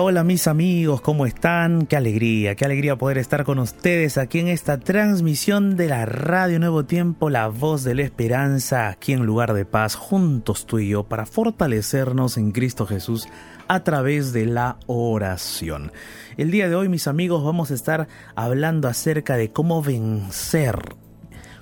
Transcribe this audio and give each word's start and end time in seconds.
Hola, 0.00 0.24
mis 0.24 0.46
amigos, 0.46 1.02
¿cómo 1.02 1.26
están? 1.26 1.86
Qué 1.86 1.96
alegría, 1.96 2.54
qué 2.54 2.64
alegría 2.64 2.96
poder 2.96 3.18
estar 3.18 3.44
con 3.44 3.58
ustedes 3.58 4.16
aquí 4.16 4.38
en 4.38 4.48
esta 4.48 4.78
transmisión 4.78 5.76
de 5.76 5.88
la 5.88 6.06
Radio 6.06 6.58
Nuevo 6.58 6.86
Tiempo, 6.86 7.28
la 7.28 7.48
voz 7.48 7.84
de 7.84 7.94
la 7.94 8.02
esperanza, 8.02 8.88
aquí 8.88 9.12
en 9.12 9.26
lugar 9.26 9.52
de 9.52 9.66
paz, 9.66 9.94
juntos 9.94 10.64
tú 10.64 10.78
y 10.78 10.88
yo, 10.88 11.04
para 11.04 11.26
fortalecernos 11.26 12.38
en 12.38 12.52
Cristo 12.52 12.86
Jesús 12.86 13.28
a 13.68 13.84
través 13.84 14.32
de 14.32 14.46
la 14.46 14.78
oración. 14.86 15.92
El 16.38 16.50
día 16.50 16.70
de 16.70 16.74
hoy, 16.74 16.88
mis 16.88 17.06
amigos, 17.06 17.44
vamos 17.44 17.70
a 17.70 17.74
estar 17.74 18.08
hablando 18.34 18.88
acerca 18.88 19.36
de 19.36 19.52
cómo 19.52 19.82
vencer, 19.82 20.96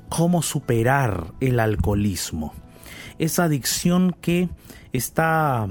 cómo 0.08 0.42
superar 0.42 1.32
el 1.40 1.58
alcoholismo, 1.58 2.54
esa 3.18 3.44
adicción 3.44 4.14
que 4.20 4.48
está 4.92 5.68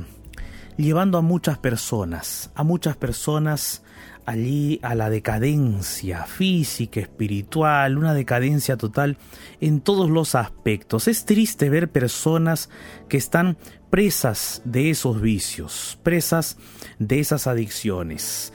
llevando 0.83 1.17
a 1.17 1.21
muchas 1.21 1.57
personas, 1.57 2.51
a 2.55 2.63
muchas 2.63 2.95
personas 2.95 3.83
allí 4.25 4.79
a 4.83 4.95
la 4.95 5.09
decadencia 5.09 6.23
física, 6.25 6.99
espiritual, 6.99 7.97
una 7.97 8.13
decadencia 8.13 8.77
total 8.77 9.17
en 9.59 9.81
todos 9.81 10.09
los 10.09 10.35
aspectos. 10.35 11.07
Es 11.07 11.25
triste 11.25 11.69
ver 11.69 11.89
personas 11.89 12.69
que 13.07 13.17
están 13.17 13.57
presas 13.89 14.61
de 14.65 14.91
esos 14.91 15.19
vicios, 15.19 15.97
presas 16.03 16.57
de 16.99 17.19
esas 17.19 17.47
adicciones. 17.47 18.53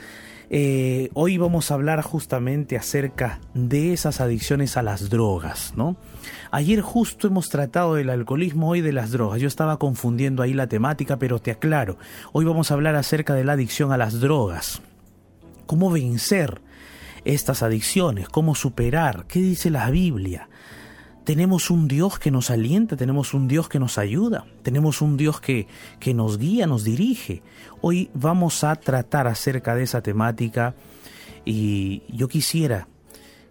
Eh, 0.49 1.09
hoy 1.13 1.37
vamos 1.37 1.71
a 1.71 1.73
hablar 1.73 2.01
justamente 2.01 2.77
acerca 2.77 3.39
de 3.53 3.93
esas 3.93 4.21
adicciones 4.21 4.77
a 4.77 4.83
las 4.83 5.09
drogas, 5.09 5.73
¿no? 5.75 5.97
Ayer 6.51 6.81
justo 6.81 7.27
hemos 7.27 7.49
tratado 7.49 7.95
del 7.95 8.09
alcoholismo, 8.09 8.69
hoy 8.69 8.81
de 8.81 8.93
las 8.93 9.11
drogas. 9.11 9.41
Yo 9.41 9.47
estaba 9.47 9.77
confundiendo 9.77 10.43
ahí 10.43 10.53
la 10.53 10.67
temática, 10.67 11.17
pero 11.17 11.39
te 11.39 11.51
aclaro. 11.51 11.97
Hoy 12.31 12.45
vamos 12.45 12.69
a 12.69 12.75
hablar 12.75 12.95
acerca 12.95 13.33
de 13.33 13.43
la 13.43 13.53
adicción 13.53 13.91
a 13.91 13.97
las 13.97 14.19
drogas. 14.19 14.81
¿Cómo 15.65 15.89
vencer 15.89 16.61
estas 17.23 17.63
adicciones? 17.63 18.29
¿Cómo 18.29 18.53
superar? 18.53 19.25
¿Qué 19.27 19.39
dice 19.39 19.71
la 19.71 19.89
Biblia? 19.89 20.47
Tenemos 21.25 21.71
un 21.71 21.87
Dios 21.87 22.19
que 22.19 22.29
nos 22.29 22.51
alienta, 22.51 22.95
tenemos 22.95 23.33
un 23.33 23.47
Dios 23.47 23.67
que 23.67 23.79
nos 23.79 23.97
ayuda, 23.97 24.45
tenemos 24.61 25.01
un 25.01 25.17
Dios 25.17 25.41
que, 25.41 25.67
que 25.99 26.13
nos 26.13 26.37
guía, 26.37 26.67
nos 26.67 26.83
dirige. 26.83 27.41
Hoy 27.81 28.09
vamos 28.13 28.63
a 28.63 28.75
tratar 28.75 29.27
acerca 29.27 29.75
de 29.75 29.83
esa 29.83 30.01
temática 30.01 30.75
y 31.43 32.03
yo 32.09 32.27
quisiera 32.27 32.87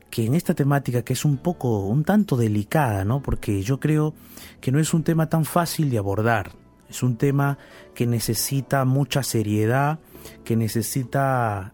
que 0.09 0.25
en 0.25 0.37
esta 0.37 0.55
temática 0.55 1.03
que 1.03 1.15
es 1.15 1.25
un 1.25 1.37
poco, 1.37 1.81
un 1.81 2.05
tanto 2.05 2.37
delicada, 2.37 3.05
¿no? 3.05 3.21
Porque 3.21 3.63
yo 3.63 3.81
creo 3.81 4.15
que 4.61 4.71
no 4.71 4.79
es 4.79 4.95
un 4.95 5.03
tema 5.03 5.29
tan 5.29 5.45
fácil 5.45 5.91
de 5.91 5.99
abordar, 5.99 6.53
es 6.89 7.03
un 7.03 7.17
tema 7.17 7.59
que 7.93 8.07
necesita 8.07 8.85
mucha 8.85 9.25
seriedad, 9.25 9.99
que 10.45 10.55
necesita 10.55 11.73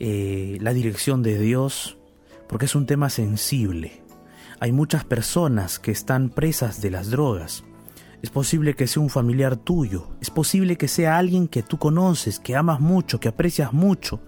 eh, 0.00 0.56
la 0.62 0.72
dirección 0.72 1.22
de 1.22 1.38
Dios, 1.38 1.98
porque 2.48 2.64
es 2.64 2.74
un 2.74 2.86
tema 2.86 3.10
sensible 3.10 4.01
hay 4.62 4.70
muchas 4.70 5.04
personas 5.04 5.80
que 5.80 5.90
están 5.90 6.30
presas 6.30 6.80
de 6.80 6.92
las 6.92 7.10
drogas. 7.10 7.64
Es 8.22 8.30
posible 8.30 8.74
que 8.74 8.86
sea 8.86 9.02
un 9.02 9.10
familiar 9.10 9.56
tuyo, 9.56 10.10
es 10.20 10.30
posible 10.30 10.76
que 10.76 10.86
sea 10.86 11.18
alguien 11.18 11.48
que 11.48 11.64
tú 11.64 11.78
conoces, 11.78 12.38
que 12.38 12.54
amas 12.54 12.78
mucho, 12.78 13.18
que 13.18 13.26
aprecias 13.26 13.72
mucho. 13.72 14.20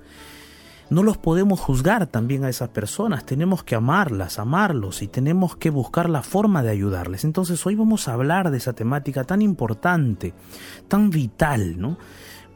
No 0.90 1.04
los 1.04 1.18
podemos 1.18 1.60
juzgar 1.60 2.08
también 2.08 2.42
a 2.42 2.48
esas 2.48 2.70
personas, 2.70 3.24
tenemos 3.24 3.62
que 3.62 3.76
amarlas, 3.76 4.40
amarlos 4.40 5.02
y 5.02 5.06
tenemos 5.06 5.54
que 5.54 5.70
buscar 5.70 6.10
la 6.10 6.24
forma 6.24 6.64
de 6.64 6.70
ayudarles. 6.70 7.22
Entonces 7.22 7.64
hoy 7.64 7.76
vamos 7.76 8.08
a 8.08 8.14
hablar 8.14 8.50
de 8.50 8.56
esa 8.56 8.72
temática 8.72 9.22
tan 9.22 9.40
importante, 9.40 10.34
tan 10.88 11.10
vital, 11.10 11.80
¿no? 11.80 11.96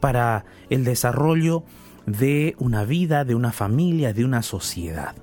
Para 0.01 0.43
el 0.69 0.83
desarrollo 0.83 1.63
de 2.05 2.57
una 2.59 2.83
vida, 2.83 3.23
de 3.23 3.35
una 3.35 3.53
familia, 3.53 4.11
de 4.11 4.25
una 4.25 4.41
sociedad. 4.41 5.15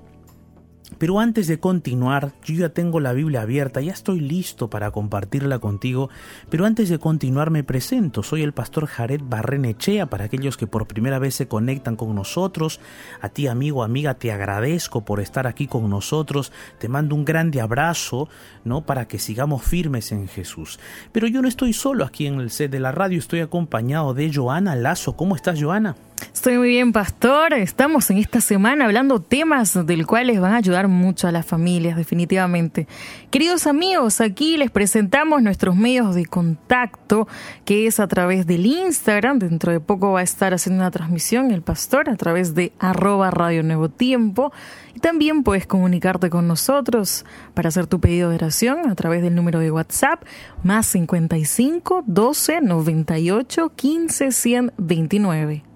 Pero 0.97 1.19
antes 1.19 1.47
de 1.47 1.59
continuar, 1.59 2.33
yo 2.43 2.55
ya 2.55 2.69
tengo 2.69 2.99
la 2.99 3.13
Biblia 3.13 3.41
abierta, 3.41 3.81
ya 3.81 3.91
estoy 3.91 4.19
listo 4.19 4.69
para 4.69 4.89
compartirla 4.89 5.59
contigo, 5.59 6.09
pero 6.49 6.65
antes 6.65 6.89
de 6.89 6.97
continuar 6.97 7.51
me 7.51 7.63
presento, 7.63 8.23
soy 8.23 8.41
el 8.41 8.53
pastor 8.53 8.87
Jared 8.87 9.21
Barrenechea 9.23 10.07
para 10.07 10.25
aquellos 10.25 10.57
que 10.57 10.65
por 10.65 10.87
primera 10.87 11.19
vez 11.19 11.35
se 11.35 11.47
conectan 11.47 11.97
con 11.97 12.15
nosotros, 12.15 12.79
a 13.21 13.29
ti 13.29 13.47
amigo, 13.47 13.83
amiga, 13.83 14.15
te 14.15 14.31
agradezco 14.31 15.05
por 15.05 15.19
estar 15.19 15.45
aquí 15.45 15.67
con 15.67 15.87
nosotros, 15.87 16.51
te 16.79 16.89
mando 16.89 17.13
un 17.13 17.25
grande 17.25 17.61
abrazo, 17.61 18.27
¿no? 18.63 18.85
Para 18.85 19.07
que 19.07 19.19
sigamos 19.19 19.63
firmes 19.63 20.11
en 20.11 20.27
Jesús. 20.27 20.79
Pero 21.11 21.27
yo 21.27 21.43
no 21.43 21.47
estoy 21.47 21.73
solo 21.73 22.05
aquí 22.05 22.25
en 22.25 22.39
el 22.39 22.49
set 22.49 22.71
de 22.71 22.79
la 22.79 22.91
radio, 22.91 23.19
estoy 23.19 23.41
acompañado 23.41 24.15
de 24.15 24.33
Joana 24.33 24.75
Lazo. 24.75 25.15
¿Cómo 25.15 25.35
estás, 25.35 25.61
Joana? 25.61 25.95
Estoy 26.33 26.57
muy 26.57 26.69
bien, 26.69 26.93
pastor. 26.93 27.53
Estamos 27.53 28.09
en 28.09 28.19
esta 28.19 28.41
semana 28.41 28.85
hablando 28.85 29.19
temas 29.19 29.85
del 29.85 30.07
cuales 30.07 30.39
van 30.39 30.53
a 30.53 30.57
ayudar 30.57 30.87
mucho 30.87 31.27
a 31.27 31.31
las 31.31 31.45
familias, 31.45 31.97
definitivamente. 31.97 32.87
Queridos 33.31 33.67
amigos, 33.67 34.21
aquí 34.21 34.55
les 34.55 34.71
presentamos 34.71 35.41
nuestros 35.41 35.75
medios 35.75 36.15
de 36.15 36.25
contacto, 36.25 37.27
que 37.65 37.85
es 37.85 37.99
a 37.99 38.07
través 38.07 38.47
del 38.47 38.65
Instagram. 38.65 39.39
Dentro 39.39 39.71
de 39.71 39.79
poco 39.79 40.13
va 40.13 40.21
a 40.21 40.23
estar 40.23 40.53
haciendo 40.53 40.81
una 40.81 40.91
transmisión 40.91 41.51
el 41.51 41.61
pastor 41.61 42.09
a 42.09 42.15
través 42.15 42.55
de 42.55 42.71
arroba 42.79 43.29
Radio 43.29 43.61
Nuevo 43.61 43.89
Tiempo. 43.89 44.53
Y 44.95 44.99
también 44.99 45.43
puedes 45.43 45.67
comunicarte 45.67 46.29
con 46.29 46.47
nosotros 46.47 47.25
para 47.53 47.69
hacer 47.69 47.87
tu 47.87 47.99
pedido 47.99 48.29
de 48.29 48.35
oración 48.35 48.89
a 48.89 48.95
través 48.95 49.21
del 49.21 49.35
número 49.35 49.59
de 49.59 49.71
WhatsApp 49.71 50.23
más 50.63 50.87
55 50.87 52.03
12 52.07 52.61
98 52.61 53.71
15 53.75 54.31
129. 54.31 55.66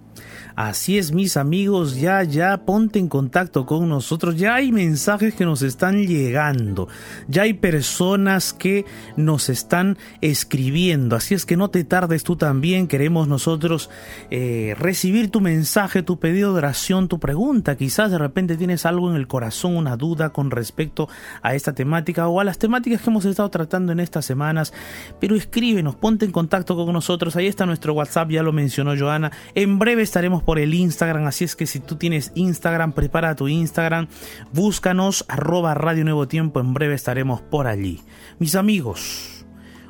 Así 0.56 0.98
es, 0.98 1.12
mis 1.12 1.38
amigos, 1.38 2.00
ya, 2.00 2.24
ya 2.24 2.66
ponte 2.66 3.00
en 3.00 3.08
contacto 3.08 3.66
con 3.66 3.88
nosotros. 3.90 4.36
Ya 4.36 4.56
hay 4.56 4.72
mensajes 4.72 5.34
que 5.34 5.46
nos 5.46 5.62
están 5.62 6.06
llegando. 6.06 6.88
Ya 7.28 7.44
hay 7.44 7.54
personas 7.54 8.54
que 8.54 8.86
nos 9.16 9.50
están 9.50 9.98
escribiendo. 10.22 11.16
Así 11.16 11.34
es 11.34 11.46
que 11.46 11.58
no 11.58 11.70
te 11.70 11.84
tardes 11.84 12.24
tú 12.24 12.36
también. 12.36 12.88
Queremos 12.88 13.28
nosotros 13.28 13.90
eh, 14.30 14.76
recibir 14.78 15.32
tu 15.32 15.42
mensaje, 15.42 16.04
tu 16.04 16.20
pedido 16.20 16.52
de 16.52 16.60
oración, 16.60 17.08
tu 17.08 17.20
pregunta. 17.20 17.78
Quizás 17.78 18.12
de 18.12 18.18
repente 18.18 18.58
tienes 18.58 18.86
algo 18.86 19.10
en 19.10 19.16
el 19.16 19.28
corazón, 19.28 19.78
una 19.78 19.96
duda 19.96 20.30
con 20.32 20.52
respecto 20.52 21.08
a 21.42 21.56
esta 21.56 21.74
temática 21.74 22.28
o 22.28 22.40
a 22.40 22.44
las 22.44 22.58
temáticas 22.58 23.02
que 23.02 23.10
hemos 23.10 23.26
estado 23.26 23.50
tratando 23.50 23.92
en 23.92 24.00
estas 24.00 24.26
semanas. 24.26 24.74
Pero 25.20 25.36
escríbenos, 25.36 25.96
ponte 25.96 26.26
en 26.26 26.32
contacto 26.32 26.76
con 26.76 26.92
nosotros. 26.94 27.36
Ahí 27.36 27.48
está 27.48 27.66
nuestro 27.66 27.94
WhatsApp, 27.94 28.30
ya 28.30 28.44
lo 28.44 28.52
mencionó 28.52 28.98
Joana. 28.98 29.32
En 29.56 29.80
breve 29.80 30.02
estaremos 30.02 30.41
por 30.42 30.60
el 30.60 30.74
Instagram, 30.74 31.28
así 31.28 31.44
es 31.44 31.56
que 31.56 31.68
si 31.68 31.80
tú 31.80 31.96
tienes 31.96 32.32
Instagram, 32.36 32.94
prepara 32.94 33.36
tu 33.36 33.48
Instagram, 33.48 34.08
búscanos 34.54 35.26
arroba 35.28 35.74
Radio 35.74 36.04
Nuevo 36.04 36.28
Tiempo, 36.28 36.60
en 36.60 36.74
breve 36.74 36.96
estaremos 36.96 37.42
por 37.42 37.68
allí. 37.68 38.02
Mis 38.40 38.56
amigos, 38.56 39.46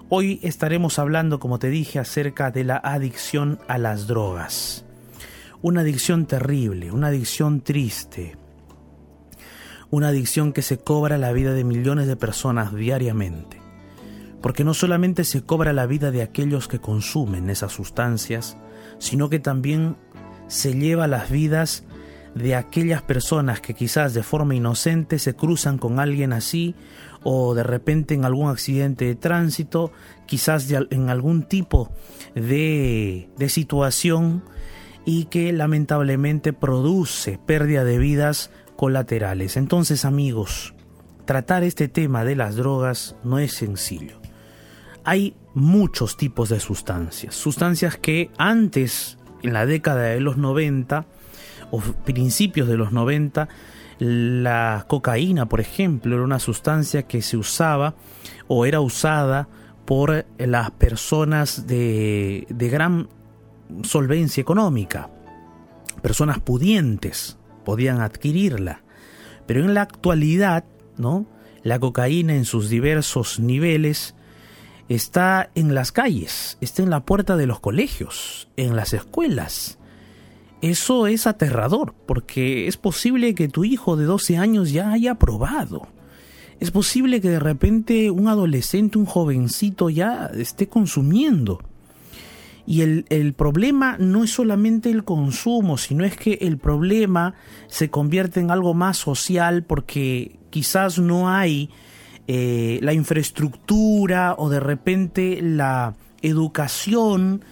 hoy 0.09 0.39
estaremos 0.43 0.99
hablando, 0.99 1.39
como 1.39 1.59
te 1.59 1.69
dije, 1.69 1.99
acerca 1.99 2.51
de 2.51 2.63
la 2.63 2.77
adicción 2.77 3.59
a 3.67 3.77
las 3.77 4.07
drogas. 4.07 4.85
Una 5.61 5.81
adicción 5.81 6.25
terrible, 6.25 6.91
una 6.91 7.07
adicción 7.07 7.61
triste, 7.61 8.35
una 9.91 10.07
adicción 10.07 10.53
que 10.53 10.61
se 10.61 10.79
cobra 10.79 11.17
la 11.17 11.33
vida 11.33 11.53
de 11.53 11.63
millones 11.63 12.07
de 12.07 12.15
personas 12.15 12.73
diariamente. 12.73 13.61
Porque 14.41 14.63
no 14.63 14.73
solamente 14.73 15.23
se 15.23 15.43
cobra 15.43 15.71
la 15.71 15.85
vida 15.85 16.09
de 16.09 16.23
aquellos 16.23 16.67
que 16.67 16.79
consumen 16.79 17.49
esas 17.49 17.73
sustancias, 17.73 18.57
sino 18.97 19.29
que 19.29 19.39
también 19.39 19.97
se 20.51 20.73
lleva 20.73 21.07
las 21.07 21.31
vidas 21.31 21.85
de 22.35 22.55
aquellas 22.55 23.01
personas 23.01 23.61
que 23.61 23.73
quizás 23.73 24.13
de 24.13 24.21
forma 24.21 24.53
inocente 24.53 25.17
se 25.17 25.33
cruzan 25.33 25.77
con 25.77 25.97
alguien 25.97 26.33
así 26.33 26.75
o 27.23 27.55
de 27.55 27.63
repente 27.63 28.15
en 28.15 28.25
algún 28.25 28.49
accidente 28.49 29.05
de 29.05 29.15
tránsito, 29.15 29.93
quizás 30.25 30.69
en 30.69 31.09
algún 31.09 31.43
tipo 31.43 31.91
de, 32.35 33.29
de 33.37 33.49
situación 33.49 34.43
y 35.05 35.25
que 35.25 35.53
lamentablemente 35.53 36.51
produce 36.51 37.39
pérdida 37.45 37.85
de 37.85 37.97
vidas 37.97 38.51
colaterales. 38.75 39.55
Entonces 39.55 40.03
amigos, 40.03 40.73
tratar 41.23 41.63
este 41.63 41.87
tema 41.87 42.25
de 42.25 42.35
las 42.35 42.57
drogas 42.57 43.15
no 43.23 43.39
es 43.39 43.53
sencillo. 43.53 44.19
Hay 45.05 45.33
muchos 45.53 46.17
tipos 46.17 46.49
de 46.49 46.59
sustancias, 46.59 47.35
sustancias 47.35 47.95
que 47.95 48.31
antes 48.37 49.17
en 49.41 49.53
la 49.53 49.65
década 49.65 50.03
de 50.03 50.19
los 50.19 50.37
90 50.37 51.05
o 51.71 51.79
principios 51.79 52.67
de 52.67 52.77
los 52.77 52.91
90, 52.91 53.47
la 53.99 54.85
cocaína, 54.87 55.47
por 55.47 55.61
ejemplo, 55.61 56.15
era 56.15 56.23
una 56.23 56.39
sustancia 56.39 57.03
que 57.03 57.21
se 57.21 57.37
usaba 57.37 57.95
o 58.47 58.65
era 58.65 58.81
usada 58.81 59.47
por 59.85 60.25
las 60.37 60.71
personas 60.71 61.67
de, 61.67 62.47
de 62.49 62.69
gran 62.69 63.09
solvencia 63.83 64.41
económica. 64.41 65.09
Personas 66.01 66.39
pudientes 66.39 67.37
podían 67.63 68.01
adquirirla. 68.01 68.81
Pero 69.45 69.61
en 69.61 69.73
la 69.73 69.81
actualidad, 69.81 70.65
¿no? 70.97 71.25
La 71.63 71.79
cocaína 71.79 72.35
en 72.35 72.45
sus 72.45 72.69
diversos 72.69 73.39
niveles 73.39 74.15
está 74.95 75.49
en 75.55 75.73
las 75.73 75.91
calles, 75.91 76.57
está 76.59 76.83
en 76.83 76.89
la 76.89 77.05
puerta 77.05 77.37
de 77.37 77.47
los 77.47 77.59
colegios, 77.59 78.49
en 78.57 78.75
las 78.75 78.93
escuelas. 78.93 79.77
eso 80.61 81.07
es 81.07 81.25
aterrador, 81.25 81.95
porque 82.05 82.67
es 82.67 82.77
posible 82.77 83.33
que 83.33 83.47
tu 83.47 83.63
hijo 83.63 83.95
de 83.95 84.05
12 84.05 84.37
años 84.37 84.71
ya 84.71 84.91
haya 84.91 85.15
probado. 85.15 85.87
Es 86.59 86.69
posible 86.69 87.21
que 87.21 87.29
de 87.29 87.39
repente 87.39 88.11
un 88.11 88.27
adolescente, 88.27 88.99
un 88.99 89.07
jovencito 89.07 89.89
ya 89.89 90.29
esté 90.35 90.67
consumiendo. 90.67 91.59
Y 92.67 92.81
el, 92.81 93.05
el, 93.09 93.33
problema 93.33 93.97
no 93.97 94.23
es 94.23 94.31
solamente 94.31 94.91
el 94.91 95.03
consumo, 95.03 95.79
sino 95.79 96.05
es 96.05 96.15
que 96.15 96.37
el 96.41 96.59
problema 96.59 97.33
se 97.67 97.89
convierte 97.89 98.39
en 98.39 98.51
algo 98.51 98.75
más 98.75 98.97
social 98.97 99.63
porque 99.63 100.37
quizás 100.51 100.99
no 100.99 101.27
hay 101.29 101.71
eh, 102.27 102.79
la 102.81 102.93
infraestructura 102.93 104.35
o 104.37 104.49
de 104.49 104.59
repente 104.59 105.39
la 105.41 105.95
educación 106.21 107.43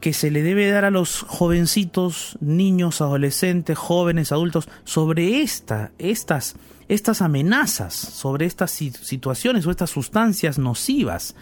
que 0.00 0.12
se 0.12 0.30
le 0.30 0.42
debe 0.42 0.70
dar 0.70 0.84
a 0.84 0.90
los 0.90 1.22
jovencitos, 1.22 2.38
niños, 2.40 3.00
adolescentes, 3.00 3.76
jóvenes, 3.76 4.32
adultos, 4.32 4.68
sobre 4.84 5.42
esta, 5.42 5.90
estas, 5.98 6.56
estas 6.88 7.20
amenazas, 7.20 7.94
sobre 7.94 8.46
estas 8.46 8.70
situaciones 8.70 9.66
o 9.66 9.70
estas 9.70 9.90
sustancias 9.90 10.58
nocivas, 10.58 11.34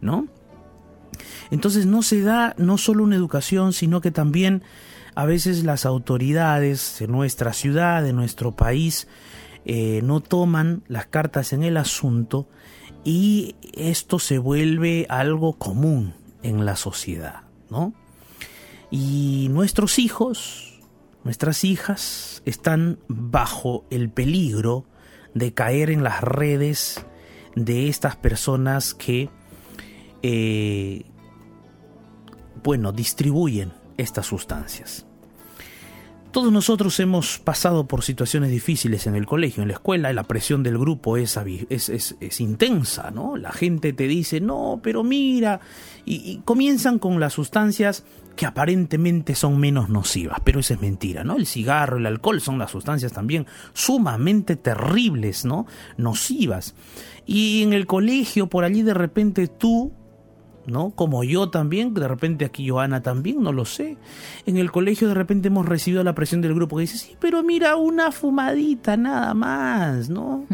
¿no? 0.00 0.28
Entonces 1.50 1.86
no 1.86 2.02
se 2.02 2.20
da 2.20 2.54
no 2.56 2.78
solo 2.78 3.04
una 3.04 3.16
educación, 3.16 3.72
sino 3.72 4.00
que 4.00 4.10
también 4.10 4.62
a 5.14 5.26
veces 5.26 5.64
las 5.64 5.86
autoridades 5.86 6.96
de 6.98 7.08
nuestra 7.08 7.52
ciudad, 7.52 8.02
de 8.02 8.12
nuestro 8.12 8.52
país, 8.52 9.06
eh, 9.64 10.00
no 10.02 10.20
toman 10.20 10.82
las 10.88 11.06
cartas 11.06 11.52
en 11.52 11.62
el 11.62 11.76
asunto 11.76 12.48
y 13.04 13.56
esto 13.74 14.18
se 14.18 14.38
vuelve 14.38 15.06
algo 15.08 15.54
común 15.54 16.14
en 16.42 16.64
la 16.64 16.76
sociedad, 16.76 17.42
¿no? 17.70 17.94
Y 18.90 19.48
nuestros 19.50 19.98
hijos, 19.98 20.80
nuestras 21.24 21.64
hijas, 21.64 22.42
están 22.44 22.98
bajo 23.08 23.84
el 23.90 24.10
peligro 24.10 24.84
de 25.34 25.52
caer 25.52 25.90
en 25.90 26.04
las 26.04 26.22
redes 26.22 27.04
de 27.56 27.88
estas 27.88 28.16
personas 28.16 28.94
que, 28.94 29.30
eh, 30.22 31.04
bueno, 32.62 32.92
distribuyen 32.92 33.72
estas 33.96 34.26
sustancias. 34.26 35.03
Todos 36.34 36.52
nosotros 36.52 36.98
hemos 36.98 37.38
pasado 37.38 37.86
por 37.86 38.02
situaciones 38.02 38.50
difíciles 38.50 39.06
en 39.06 39.14
el 39.14 39.24
colegio, 39.24 39.62
en 39.62 39.68
la 39.68 39.74
escuela, 39.74 40.10
y 40.10 40.14
la 40.14 40.24
presión 40.24 40.64
del 40.64 40.76
grupo 40.76 41.16
es, 41.16 41.38
intensa, 42.40 43.12
¿no? 43.12 43.36
La 43.36 43.52
gente 43.52 43.92
te 43.92 44.08
dice, 44.08 44.40
no, 44.40 44.80
pero 44.82 45.04
mira, 45.04 45.60
y, 46.04 46.38
comienzan 46.44 46.98
con 46.98 47.20
las 47.20 47.34
sustancias 47.34 48.02
que 48.34 48.46
aparentemente 48.46 49.36
son 49.36 49.60
menos 49.60 49.90
nocivas, 49.90 50.40
pero 50.42 50.58
eso 50.58 50.74
es 50.74 50.80
mentira, 50.80 51.22
¿no? 51.22 51.36
El 51.36 51.46
cigarro, 51.46 51.98
el 51.98 52.06
alcohol 52.06 52.40
son 52.40 52.58
las 52.58 52.72
sustancias 52.72 53.12
también 53.12 53.46
sumamente 53.72 54.56
terribles, 54.56 55.44
¿no? 55.44 55.68
Nocivas. 55.98 56.74
Y 57.26 57.62
en 57.62 57.72
el 57.72 57.86
colegio, 57.86 58.48
por 58.48 58.64
allí 58.64 58.82
de 58.82 58.94
repente 58.94 59.46
tú 59.46 59.92
¿no? 60.66 60.90
Como 60.90 61.24
yo 61.24 61.50
también, 61.50 61.94
de 61.94 62.08
repente 62.08 62.44
aquí 62.44 62.68
Joana 62.68 63.02
también, 63.02 63.42
no 63.42 63.52
lo 63.52 63.64
sé. 63.64 63.96
En 64.46 64.56
el 64.56 64.70
colegio 64.70 65.08
de 65.08 65.14
repente 65.14 65.48
hemos 65.48 65.66
recibido 65.66 66.02
la 66.04 66.14
presión 66.14 66.40
del 66.40 66.54
grupo 66.54 66.76
que 66.76 66.82
dice, 66.82 66.98
sí, 66.98 67.16
pero 67.20 67.42
mira, 67.42 67.76
una 67.76 68.12
fumadita 68.12 68.96
nada 68.96 69.34
más, 69.34 70.08
¿no? 70.08 70.46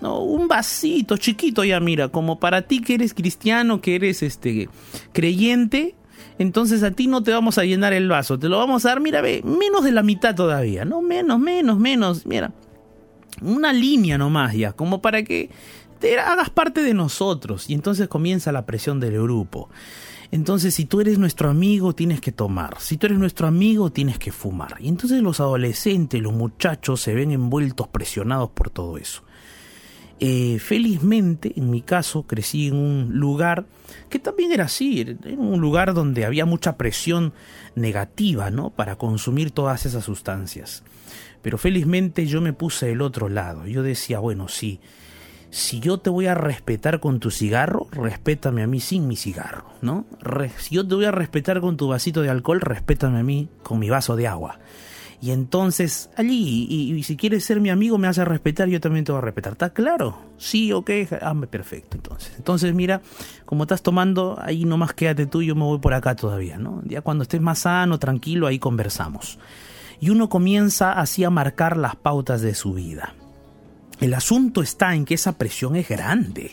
No, 0.00 0.20
un 0.20 0.46
vasito 0.46 1.16
chiquito 1.16 1.64
ya, 1.64 1.80
mira, 1.80 2.08
como 2.08 2.38
para 2.38 2.62
ti 2.62 2.80
que 2.80 2.94
eres 2.94 3.14
cristiano, 3.14 3.80
que 3.80 3.96
eres 3.96 4.22
este 4.22 4.68
creyente, 5.12 5.96
entonces 6.38 6.84
a 6.84 6.92
ti 6.92 7.08
no 7.08 7.22
te 7.22 7.32
vamos 7.32 7.58
a 7.58 7.64
llenar 7.64 7.92
el 7.92 8.08
vaso, 8.08 8.38
te 8.38 8.48
lo 8.48 8.58
vamos 8.58 8.84
a 8.84 8.90
dar, 8.90 9.00
mira, 9.00 9.20
ve, 9.20 9.42
menos 9.44 9.82
de 9.82 9.90
la 9.90 10.04
mitad 10.04 10.36
todavía, 10.36 10.84
no, 10.84 11.02
menos, 11.02 11.40
menos, 11.40 11.78
menos, 11.78 12.26
mira. 12.26 12.52
Una 13.40 13.72
línea 13.72 14.18
nomás 14.18 14.54
ya, 14.54 14.72
como 14.72 15.00
para 15.00 15.22
que 15.22 15.50
te 15.98 16.18
hagas 16.18 16.50
parte 16.50 16.82
de 16.82 16.94
nosotros. 16.94 17.68
Y 17.68 17.74
entonces 17.74 18.08
comienza 18.08 18.52
la 18.52 18.66
presión 18.66 19.00
del 19.00 19.20
grupo. 19.22 19.68
Entonces, 20.30 20.74
si 20.74 20.84
tú 20.84 21.00
eres 21.00 21.18
nuestro 21.18 21.48
amigo, 21.48 21.94
tienes 21.94 22.20
que 22.20 22.32
tomar. 22.32 22.76
Si 22.80 22.98
tú 22.98 23.06
eres 23.06 23.18
nuestro 23.18 23.46
amigo, 23.46 23.90
tienes 23.90 24.18
que 24.18 24.30
fumar. 24.30 24.76
Y 24.78 24.88
entonces 24.88 25.22
los 25.22 25.40
adolescentes, 25.40 26.20
los 26.20 26.34
muchachos, 26.34 27.00
se 27.00 27.14
ven 27.14 27.30
envueltos, 27.30 27.88
presionados 27.88 28.50
por 28.50 28.68
todo 28.68 28.98
eso. 28.98 29.22
Eh, 30.20 30.58
felizmente, 30.58 31.52
en 31.56 31.70
mi 31.70 31.80
caso, 31.80 32.24
crecí 32.24 32.68
en 32.68 32.76
un 32.76 33.18
lugar 33.18 33.66
que 34.10 34.18
también 34.18 34.52
era 34.52 34.64
así, 34.64 35.00
en 35.00 35.38
un 35.38 35.60
lugar 35.60 35.94
donde 35.94 36.24
había 36.24 36.44
mucha 36.44 36.76
presión 36.76 37.32
negativa, 37.74 38.50
¿no? 38.50 38.70
Para 38.70 38.96
consumir 38.96 39.52
todas 39.52 39.86
esas 39.86 40.04
sustancias. 40.04 40.82
Pero 41.40 41.56
felizmente 41.56 42.26
yo 42.26 42.40
me 42.40 42.52
puse 42.52 42.86
del 42.86 43.00
otro 43.00 43.28
lado. 43.28 43.66
Yo 43.66 43.82
decía, 43.82 44.18
bueno, 44.18 44.48
sí, 44.48 44.80
si 45.50 45.80
yo 45.80 45.98
te 45.98 46.10
voy 46.10 46.26
a 46.26 46.34
respetar 46.34 47.00
con 47.00 47.20
tu 47.20 47.30
cigarro, 47.30 47.86
respétame 47.92 48.62
a 48.62 48.66
mí 48.66 48.80
sin 48.80 49.08
mi 49.08 49.16
cigarro, 49.16 49.64
¿no? 49.80 50.04
si 50.58 50.74
yo 50.74 50.86
te 50.86 50.94
voy 50.94 51.06
a 51.06 51.10
respetar 51.10 51.60
con 51.60 51.76
tu 51.76 51.88
vasito 51.88 52.22
de 52.22 52.30
alcohol, 52.30 52.60
respétame 52.60 53.20
a 53.20 53.22
mí 53.22 53.48
con 53.62 53.78
mi 53.78 53.88
vaso 53.88 54.16
de 54.16 54.26
agua. 54.26 54.58
Y 55.20 55.32
entonces, 55.32 56.10
allí, 56.16 56.68
y, 56.70 57.02
si 57.02 57.16
quieres 57.16 57.44
ser 57.44 57.60
mi 57.60 57.70
amigo, 57.70 57.98
me 57.98 58.06
hace 58.06 58.24
respetar, 58.24 58.68
yo 58.68 58.80
también 58.80 59.04
te 59.04 59.10
voy 59.10 59.18
a 59.18 59.22
respetar. 59.22 59.54
¿Está 59.54 59.70
claro? 59.70 60.16
Sí, 60.36 60.72
ok, 60.72 60.90
ah, 61.20 61.34
perfecto, 61.50 61.96
entonces. 61.96 62.32
Entonces, 62.36 62.72
mira, 62.72 63.02
como 63.44 63.64
estás 63.64 63.82
tomando, 63.82 64.38
ahí 64.40 64.64
nomás 64.64 64.94
quédate 64.94 65.26
tú, 65.26 65.42
yo 65.42 65.56
me 65.56 65.64
voy 65.64 65.80
por 65.80 65.92
acá 65.92 66.14
todavía, 66.14 66.56
¿no? 66.58 66.82
Ya 66.84 67.00
cuando 67.00 67.22
estés 67.22 67.40
más 67.40 67.60
sano, 67.60 67.98
tranquilo, 67.98 68.46
ahí 68.46 68.60
conversamos. 68.60 69.40
Y 69.98 70.10
uno 70.10 70.28
comienza 70.28 70.92
así 70.92 71.24
a 71.24 71.30
marcar 71.30 71.76
las 71.76 71.96
pautas 71.96 72.40
de 72.40 72.54
su 72.54 72.74
vida. 72.74 73.12
El 74.00 74.14
asunto 74.14 74.62
está 74.62 74.94
en 74.94 75.04
que 75.04 75.14
esa 75.14 75.32
presión 75.38 75.74
es 75.74 75.88
grande, 75.88 76.52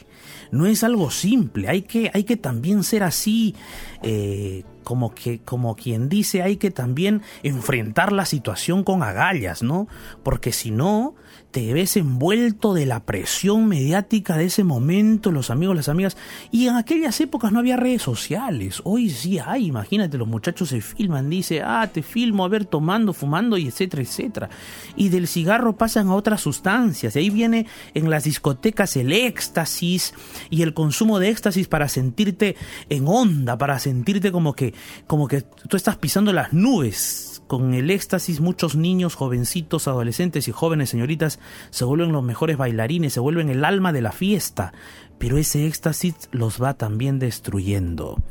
no 0.52 0.66
es 0.66 0.84
algo 0.84 1.12
simple, 1.12 1.70
hay 1.70 1.84
que, 1.84 2.10
hay 2.14 2.24
que 2.24 2.38
también 2.38 2.84
ser 2.84 3.04
así, 3.04 3.56
eh, 4.02 4.64
como, 4.84 5.14
que, 5.14 5.40
como 5.40 5.76
quien 5.76 6.10
dice, 6.10 6.42
hay 6.42 6.58
que 6.58 6.72
también 6.72 7.22
enfrentar 7.44 8.12
la 8.12 8.26
situación 8.26 8.84
con 8.84 9.04
agallas, 9.04 9.62
¿no? 9.62 9.88
Porque 10.24 10.52
si 10.52 10.72
no, 10.72 11.16
te 11.56 11.74
ves 11.74 11.96
envuelto 11.96 12.74
de 12.74 12.86
la 12.86 13.06
presión 13.06 13.66
mediática 13.70 14.36
de 14.36 14.44
ese 14.44 14.66
momento, 14.66 15.32
los 15.32 15.50
amigos, 15.50 15.74
las 15.74 15.88
amigas. 15.88 16.18
Y 16.52 16.68
en 16.68 16.76
aquellas 16.76 17.22
épocas 17.22 17.54
no 17.54 17.60
había 17.60 17.78
redes 17.78 18.02
sociales. 18.02 18.82
Hoy 18.84 19.10
sí 19.10 19.40
hay, 19.40 19.68
imagínate, 19.68 20.18
los 20.18 20.28
muchachos 20.28 20.68
se 20.68 20.82
filman, 20.82 21.30
dice, 21.30 21.62
ah, 21.62 21.90
te 21.94 22.04
filmo 22.04 22.44
a 22.44 22.50
ver 22.50 22.66
tomando, 22.66 23.14
fumando 23.14 23.58
y 23.58 23.68
etcétera, 23.68 24.04
etcétera. 24.04 24.50
Y 24.98 25.08
del 25.08 25.30
cigarro 25.30 25.78
pasan 25.78 26.10
a 26.10 26.16
otras 26.16 26.42
sustancias. 26.42 27.16
Y 27.16 27.20
ahí 27.20 27.30
viene 27.30 27.68
en 27.94 28.10
las 28.10 28.26
discotecas 28.26 28.98
el 28.98 29.14
éxtasis 29.14 30.14
y 30.50 30.62
el 30.62 30.74
consumo 30.74 31.20
de 31.20 31.30
éxtasis 31.30 31.70
para 31.70 31.88
sentirte 31.88 32.58
en 32.90 33.08
onda, 33.08 33.58
para 33.58 33.80
sentirte 33.80 34.34
como 34.34 34.56
que, 34.56 34.74
como 35.08 35.30
que 35.30 35.44
tú 35.70 35.78
estás 35.78 35.96
pisando 35.96 36.34
las 36.34 36.52
nubes 36.52 37.36
con 37.48 37.74
el 37.74 37.92
éxtasis 37.92 38.40
muchos 38.40 38.76
niños, 38.76 39.16
jovencitos, 39.16 39.88
adolescentes 39.88 40.48
y 40.48 40.52
jóvenes 40.52 40.90
señoritas 40.90 41.40
se 41.70 41.86
vuelven 41.86 42.12
los 42.12 42.24
mejores 42.24 42.58
bailarines, 42.58 43.14
se 43.14 43.20
vuelven 43.20 43.50
el 43.50 43.66
alma 43.66 43.94
de 43.94 44.02
la 44.02 44.12
fiesta, 44.12 44.74
pero 45.18 45.38
ese 45.38 45.66
éxtasis 45.68 46.16
los 46.32 46.62
va 46.62 46.76
también 46.76 47.20
destruyendo. 47.20 48.22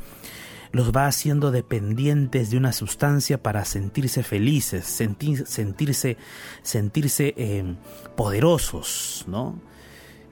Los 0.71 0.91
va 0.91 1.07
haciendo 1.07 1.51
dependientes 1.51 2.49
de 2.49 2.57
una 2.57 2.73
sustancia 2.73 3.41
para 3.41 3.63
sentirse 3.63 4.23
felices, 4.23 4.85
sentirse, 4.85 6.17
sentirse 6.63 7.33
eh, 7.37 7.75
poderosos, 8.17 9.23
¿no? 9.27 9.59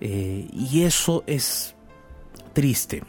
Eh, 0.02 0.50
y 0.52 0.82
eso 0.82 1.24
es 1.28 1.76
triste, 2.52 3.04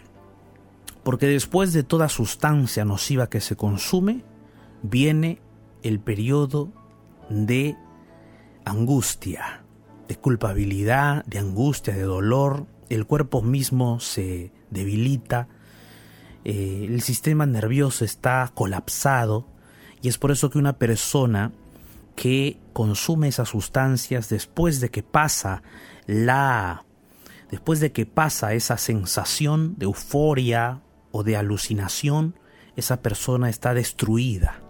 porque 1.02 1.26
después 1.26 1.72
de 1.72 1.82
toda 1.82 2.08
sustancia 2.08 2.84
nociva 2.84 3.28
que 3.28 3.40
se 3.40 3.56
consume, 3.56 4.22
viene 4.82 5.40
el 5.82 5.98
periodo 5.98 6.72
de 7.28 7.76
angustia, 8.64 9.63
de 10.08 10.16
culpabilidad, 10.16 11.24
de 11.26 11.38
angustia, 11.38 11.94
de 11.94 12.02
dolor, 12.02 12.66
el 12.88 13.06
cuerpo 13.06 13.42
mismo 13.42 14.00
se 14.00 14.52
debilita, 14.70 15.48
eh, 16.44 16.86
el 16.88 17.00
sistema 17.00 17.46
nervioso 17.46 18.04
está 18.04 18.50
colapsado. 18.54 19.48
Y 20.02 20.08
es 20.08 20.18
por 20.18 20.30
eso 20.30 20.50
que 20.50 20.58
una 20.58 20.78
persona 20.78 21.52
que 22.14 22.58
consume 22.72 23.28
esas 23.28 23.48
sustancias 23.48 24.28
después 24.28 24.80
de 24.80 24.90
que 24.90 25.02
pasa 25.02 25.62
la 26.06 26.84
después 27.50 27.80
de 27.80 27.92
que 27.92 28.04
pasa 28.04 28.54
esa 28.54 28.78
sensación 28.78 29.74
de 29.76 29.84
euforia 29.84 30.82
o 31.12 31.22
de 31.22 31.36
alucinación, 31.36 32.38
esa 32.74 33.00
persona 33.00 33.48
está 33.48 33.74
destruida. 33.74 34.60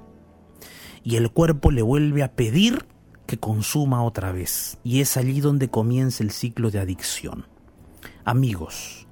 Y 1.03 1.17
el 1.17 1.31
cuerpo 1.31 1.71
le 1.71 1.81
vuelve 1.81 2.23
a 2.23 2.33
pedir 2.33 2.85
que 3.27 3.39
consuma 3.39 4.03
otra 4.03 4.33
vez. 4.33 4.79
Y 4.85 5.01
es 5.01 5.17
allí 5.17 5.41
donde 5.41 5.69
comienza 5.69 6.23
el 6.23 6.31
ciclo 6.31 6.71
de 6.71 6.81
adicción. 6.81 7.47
Amigos, 8.25 9.07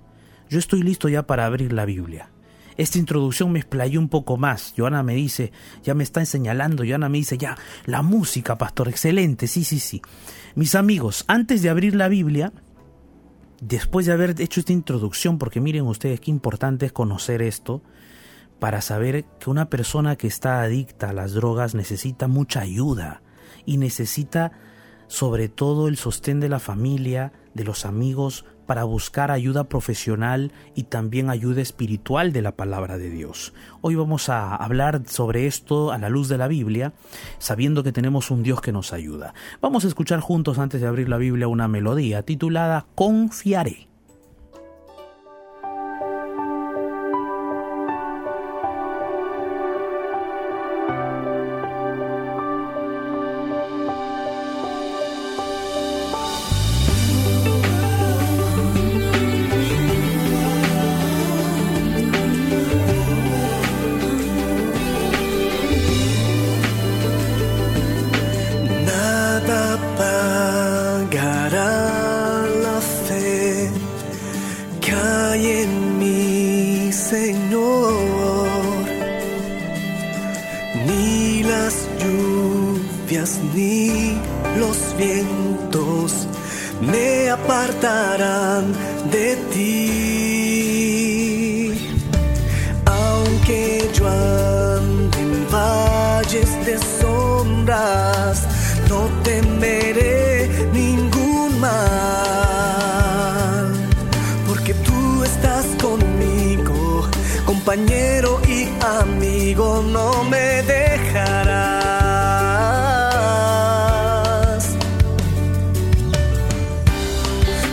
yo 0.49 0.59
estoy 0.59 0.83
listo 0.83 1.09
ya 1.09 1.27
para 1.27 1.47
abrir 1.47 1.73
la 1.73 1.85
Biblia. 1.85 2.31
esta 2.79 2.99
introducción 2.99 3.53
me 3.53 3.59
explayó 3.59 4.01
un 4.01 4.09
poco 4.09 4.39
más. 4.39 4.73
Joana 4.77 5.03
me 5.03 5.15
dice, 5.15 5.53
ya 5.83 5.95
me 5.95 6.03
está 6.03 6.25
señalando, 6.25 6.85
Joana 6.87 7.09
me 7.09 7.19
dice, 7.19 7.37
ya, 7.37 7.57
la 7.85 8.03
música, 8.03 8.57
pastor, 8.57 8.89
excelente, 8.89 9.47
sí, 9.47 9.63
sí, 9.65 9.79
sí. 9.79 10.01
Mis 10.55 10.75
amigos, 10.75 11.25
antes 11.29 11.63
de 11.63 11.69
abrir 11.69 11.95
la 11.95 12.09
Biblia, 12.09 12.53
después 13.61 14.07
de 14.07 14.13
haber 14.13 14.41
hecho 14.41 14.61
esta 14.61 14.73
introducción, 14.73 15.39
porque 15.39 15.61
miren 15.61 15.87
ustedes 15.87 16.21
qué 16.21 16.31
importante 16.31 16.87
es 16.87 16.93
conocer 16.93 17.43
esto, 17.43 17.83
para 18.59 18.81
saber 18.81 19.25
que 19.39 19.51
una 19.51 19.69
persona 19.69 20.17
que 20.17 20.27
está 20.27 20.63
adicta 20.63 21.11
a 21.11 21.13
las 21.13 21.33
drogas 21.33 21.75
necesita 21.75 22.29
mucha 22.29 22.61
ayuda 22.61 23.23
y 23.67 23.77
necesita 23.77 24.53
sobre 25.09 25.49
todo 25.49 25.89
el 25.89 25.99
sostén 25.99 26.41
de 26.41 26.49
la 26.49 26.59
familia, 26.59 27.33
de 27.53 27.65
los 27.65 27.85
amigos, 27.85 28.47
para 28.67 28.85
buscar 28.85 29.31
ayuda 29.31 29.65
profesional 29.65 30.53
y 30.75 30.85
también 30.85 31.29
ayuda 31.29 31.61
espiritual 31.61 32.33
de 32.33 32.41
la 32.41 32.57
palabra 32.57 32.97
de 32.97 33.11
Dios. 33.11 33.53
Hoy 33.83 33.95
vamos 33.95 34.31
a 34.31 34.57
hablar 34.57 35.03
sobre 35.07 35.47
esto 35.47 35.93
a 35.93 35.99
la 35.99 36.09
luz 36.09 36.29
de 36.29 36.39
la 36.39 36.49
Biblia, 36.49 36.95
sabiendo 37.39 37.83
que 37.83 37.93
tenemos 37.93 38.31
un 38.31 38.43
Dios 38.43 38.63
que 38.63 38.73
nos 38.73 38.95
ayuda. 38.95 39.35
Vamos 39.61 39.85
a 39.85 39.89
escuchar 39.89 40.21
juntos 40.21 40.59
antes 40.59 40.81
de 40.81 40.87
abrir 40.87 41.11
la 41.11 41.19
Biblia 41.19 41.49
una 41.49 41.69
melodía 41.69 42.23
titulada 42.23 42.87
Confiaré. 42.95 43.92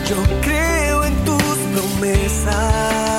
Yo 0.09 0.15
creo 0.41 1.05
en 1.05 1.13
tus 1.23 1.57
promesas. 1.71 3.18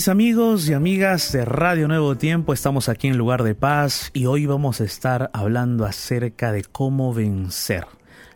Mis 0.00 0.08
amigos 0.08 0.66
y 0.66 0.72
amigas 0.72 1.30
de 1.30 1.44
Radio 1.44 1.86
Nuevo 1.86 2.16
Tiempo, 2.16 2.54
estamos 2.54 2.88
aquí 2.88 3.08
en 3.08 3.18
Lugar 3.18 3.42
de 3.42 3.54
Paz 3.54 4.10
y 4.14 4.24
hoy 4.24 4.46
vamos 4.46 4.80
a 4.80 4.84
estar 4.84 5.28
hablando 5.34 5.84
acerca 5.84 6.52
de 6.52 6.64
cómo 6.64 7.12
vencer 7.12 7.84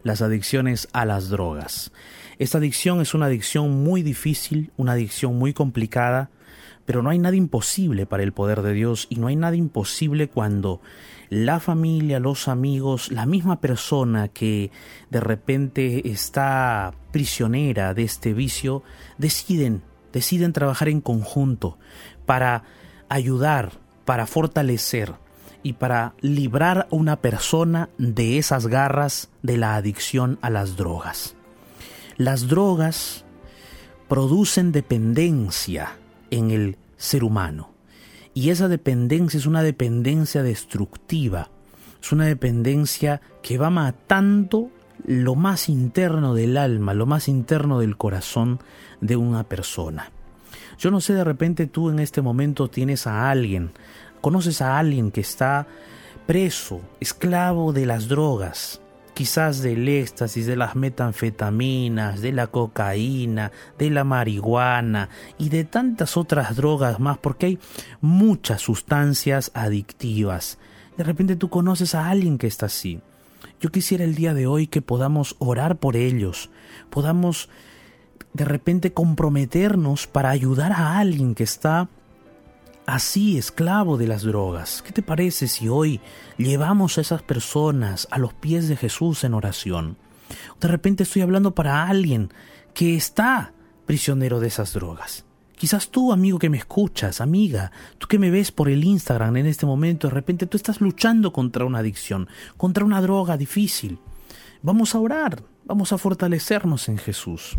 las 0.02 0.20
adicciones 0.20 0.88
a 0.92 1.06
las 1.06 1.30
drogas. 1.30 1.90
Esta 2.38 2.58
adicción 2.58 3.00
es 3.00 3.14
una 3.14 3.26
adicción 3.26 3.82
muy 3.82 4.02
difícil, 4.02 4.72
una 4.76 4.92
adicción 4.92 5.38
muy 5.38 5.54
complicada, 5.54 6.28
pero 6.84 7.02
no 7.02 7.08
hay 7.08 7.18
nada 7.18 7.34
imposible 7.34 8.04
para 8.04 8.24
el 8.24 8.32
poder 8.32 8.60
de 8.60 8.74
Dios 8.74 9.06
y 9.08 9.16
no 9.16 9.28
hay 9.28 9.36
nada 9.36 9.56
imposible 9.56 10.28
cuando 10.28 10.82
la 11.30 11.60
familia, 11.60 12.20
los 12.20 12.46
amigos, 12.46 13.10
la 13.10 13.24
misma 13.24 13.62
persona 13.62 14.28
que 14.28 14.70
de 15.08 15.20
repente 15.20 16.10
está 16.10 16.92
prisionera 17.10 17.94
de 17.94 18.02
este 18.02 18.34
vicio, 18.34 18.82
deciden, 19.16 19.80
deciden 20.14 20.52
trabajar 20.52 20.88
en 20.88 21.00
conjunto 21.00 21.76
para 22.24 22.62
ayudar, 23.08 23.72
para 24.04 24.26
fortalecer 24.26 25.12
y 25.64 25.74
para 25.74 26.14
librar 26.20 26.86
a 26.90 26.94
una 26.94 27.16
persona 27.16 27.90
de 27.98 28.38
esas 28.38 28.68
garras 28.68 29.28
de 29.42 29.56
la 29.56 29.74
adicción 29.74 30.38
a 30.40 30.50
las 30.50 30.76
drogas. 30.76 31.34
Las 32.16 32.46
drogas 32.46 33.24
producen 34.08 34.70
dependencia 34.70 35.96
en 36.30 36.52
el 36.52 36.78
ser 36.96 37.24
humano. 37.24 37.72
Y 38.34 38.50
esa 38.50 38.68
dependencia 38.68 39.38
es 39.38 39.46
una 39.46 39.62
dependencia 39.62 40.42
destructiva, 40.42 41.50
es 42.00 42.12
una 42.12 42.26
dependencia 42.26 43.20
que 43.42 43.58
va 43.58 43.70
matando 43.70 44.70
lo 45.04 45.34
más 45.34 45.68
interno 45.68 46.34
del 46.34 46.56
alma, 46.56 46.94
lo 46.94 47.06
más 47.06 47.28
interno 47.28 47.78
del 47.78 47.96
corazón 47.96 48.60
de 49.00 49.16
una 49.16 49.44
persona. 49.44 50.10
Yo 50.78 50.90
no 50.90 51.00
sé, 51.00 51.14
de 51.14 51.24
repente 51.24 51.66
tú 51.66 51.90
en 51.90 52.00
este 52.00 52.22
momento 52.22 52.68
tienes 52.68 53.06
a 53.06 53.30
alguien, 53.30 53.72
conoces 54.20 54.60
a 54.62 54.78
alguien 54.78 55.10
que 55.10 55.20
está 55.20 55.66
preso, 56.26 56.80
esclavo 57.00 57.72
de 57.72 57.86
las 57.86 58.08
drogas, 58.08 58.80
quizás 59.14 59.62
del 59.62 59.88
éxtasis, 59.88 60.46
de 60.46 60.56
las 60.56 60.74
metanfetaminas, 60.74 62.20
de 62.20 62.32
la 62.32 62.48
cocaína, 62.48 63.52
de 63.78 63.90
la 63.90 64.04
marihuana 64.04 65.08
y 65.38 65.48
de 65.48 65.64
tantas 65.64 66.16
otras 66.16 66.56
drogas 66.56 66.98
más, 66.98 67.18
porque 67.18 67.46
hay 67.46 67.58
muchas 68.00 68.62
sustancias 68.62 69.50
adictivas. 69.54 70.58
De 70.96 71.04
repente 71.04 71.36
tú 71.36 71.48
conoces 71.48 71.94
a 71.94 72.08
alguien 72.08 72.38
que 72.38 72.46
está 72.46 72.66
así. 72.66 73.00
Yo 73.60 73.70
quisiera 73.70 74.04
el 74.04 74.14
día 74.14 74.34
de 74.34 74.46
hoy 74.46 74.66
que 74.66 74.82
podamos 74.82 75.36
orar 75.38 75.76
por 75.76 75.96
ellos, 75.96 76.50
podamos 76.90 77.48
de 78.32 78.44
repente 78.44 78.92
comprometernos 78.92 80.06
para 80.06 80.30
ayudar 80.30 80.72
a 80.72 80.98
alguien 80.98 81.34
que 81.34 81.44
está 81.44 81.88
así 82.86 83.38
esclavo 83.38 83.96
de 83.96 84.06
las 84.06 84.22
drogas. 84.22 84.82
¿Qué 84.82 84.92
te 84.92 85.02
parece 85.02 85.48
si 85.48 85.68
hoy 85.68 86.00
llevamos 86.36 86.98
a 86.98 87.00
esas 87.00 87.22
personas 87.22 88.08
a 88.10 88.18
los 88.18 88.34
pies 88.34 88.68
de 88.68 88.76
Jesús 88.76 89.24
en 89.24 89.34
oración? 89.34 89.96
De 90.60 90.68
repente 90.68 91.04
estoy 91.04 91.22
hablando 91.22 91.54
para 91.54 91.86
alguien 91.86 92.32
que 92.74 92.96
está 92.96 93.52
prisionero 93.86 94.40
de 94.40 94.48
esas 94.48 94.72
drogas. 94.72 95.23
Quizás 95.56 95.88
tú, 95.88 96.12
amigo 96.12 96.38
que 96.38 96.50
me 96.50 96.58
escuchas, 96.58 97.20
amiga, 97.20 97.70
tú 97.98 98.08
que 98.08 98.18
me 98.18 98.30
ves 98.30 98.50
por 98.50 98.68
el 98.68 98.84
Instagram 98.84 99.36
en 99.36 99.46
este 99.46 99.66
momento, 99.66 100.08
de 100.08 100.14
repente 100.14 100.46
tú 100.46 100.56
estás 100.56 100.80
luchando 100.80 101.32
contra 101.32 101.64
una 101.64 101.78
adicción, 101.78 102.28
contra 102.56 102.84
una 102.84 103.00
droga 103.00 103.36
difícil. 103.36 103.98
Vamos 104.62 104.94
a 104.94 104.98
orar, 104.98 105.42
vamos 105.64 105.92
a 105.92 105.98
fortalecernos 105.98 106.88
en 106.88 106.98
Jesús. 106.98 107.56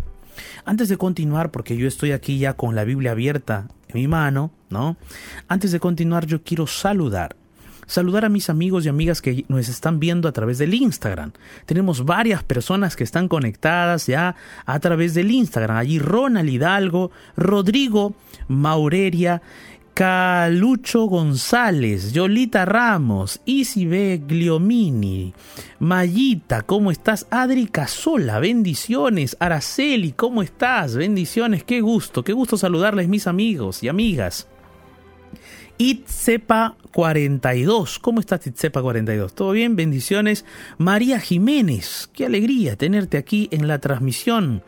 Antes 0.66 0.90
de 0.90 0.98
continuar, 0.98 1.52
porque 1.52 1.78
yo 1.78 1.88
estoy 1.88 2.12
aquí 2.12 2.38
ya 2.38 2.54
con 2.54 2.76
la 2.76 2.84
Biblia 2.84 3.12
abierta 3.12 3.68
en 3.88 3.96
mi 3.96 4.08
mano, 4.08 4.52
¿no? 4.70 4.98
Antes 5.48 5.72
de 5.72 5.80
continuar, 5.80 6.26
yo 6.26 6.44
quiero 6.44 6.68
saludar. 6.68 7.38
Saludar 7.86 8.26
a 8.26 8.30
mis 8.30 8.50
amigos 8.50 8.86
y 8.86 8.90
amigas 8.90 9.22
que 9.22 9.46
nos 9.48 9.70
están 9.70 10.00
viendo 10.00 10.28
a 10.28 10.32
través 10.32 10.58
del 10.58 10.74
Instagram. 10.74 11.32
Tenemos 11.66 12.06
varias 12.06 12.44
personas 12.44 12.96
que 12.96 13.04
están 13.04 13.28
conectadas 13.28 14.08
ya 14.08 14.36
a 14.66 14.80
través 14.80 15.14
del 15.14 15.32
Instagram. 15.32 15.78
Allí 15.78 16.00
Ronald 16.00 16.50
Hidalgo, 16.50 17.12
Rodrigo 17.36 18.14
Maureria, 18.48 19.42
Calucho 19.96 21.06
González, 21.06 22.12
Yolita 22.12 22.66
Ramos, 22.66 23.40
Isibe 23.46 24.22
Gliomini, 24.28 25.34
Mayita, 25.80 26.64
¿cómo 26.64 26.92
estás? 26.92 27.28
Adri 27.30 27.68
Casola, 27.68 28.40
bendiciones. 28.40 29.38
Araceli, 29.40 30.12
¿cómo 30.12 30.42
estás? 30.42 30.98
Bendiciones, 30.98 31.64
qué 31.64 31.80
gusto, 31.80 32.26
qué 32.26 32.34
gusto 32.34 32.58
saludarles 32.58 33.08
mis 33.08 33.26
amigos 33.26 33.84
y 33.84 33.88
amigas. 33.88 34.48
Itzepa42, 35.78 38.00
¿cómo 38.00 38.20
estás 38.20 38.48
Itzepa42? 38.48 39.34
¿Todo 39.34 39.52
bien? 39.52 39.76
Bendiciones. 39.76 40.46
María 40.78 41.20
Jiménez, 41.20 42.10
qué 42.14 42.26
alegría 42.26 42.76
tenerte 42.76 43.18
aquí 43.18 43.50
en 43.52 43.68
la 43.68 43.80
transmisión. 43.80 44.64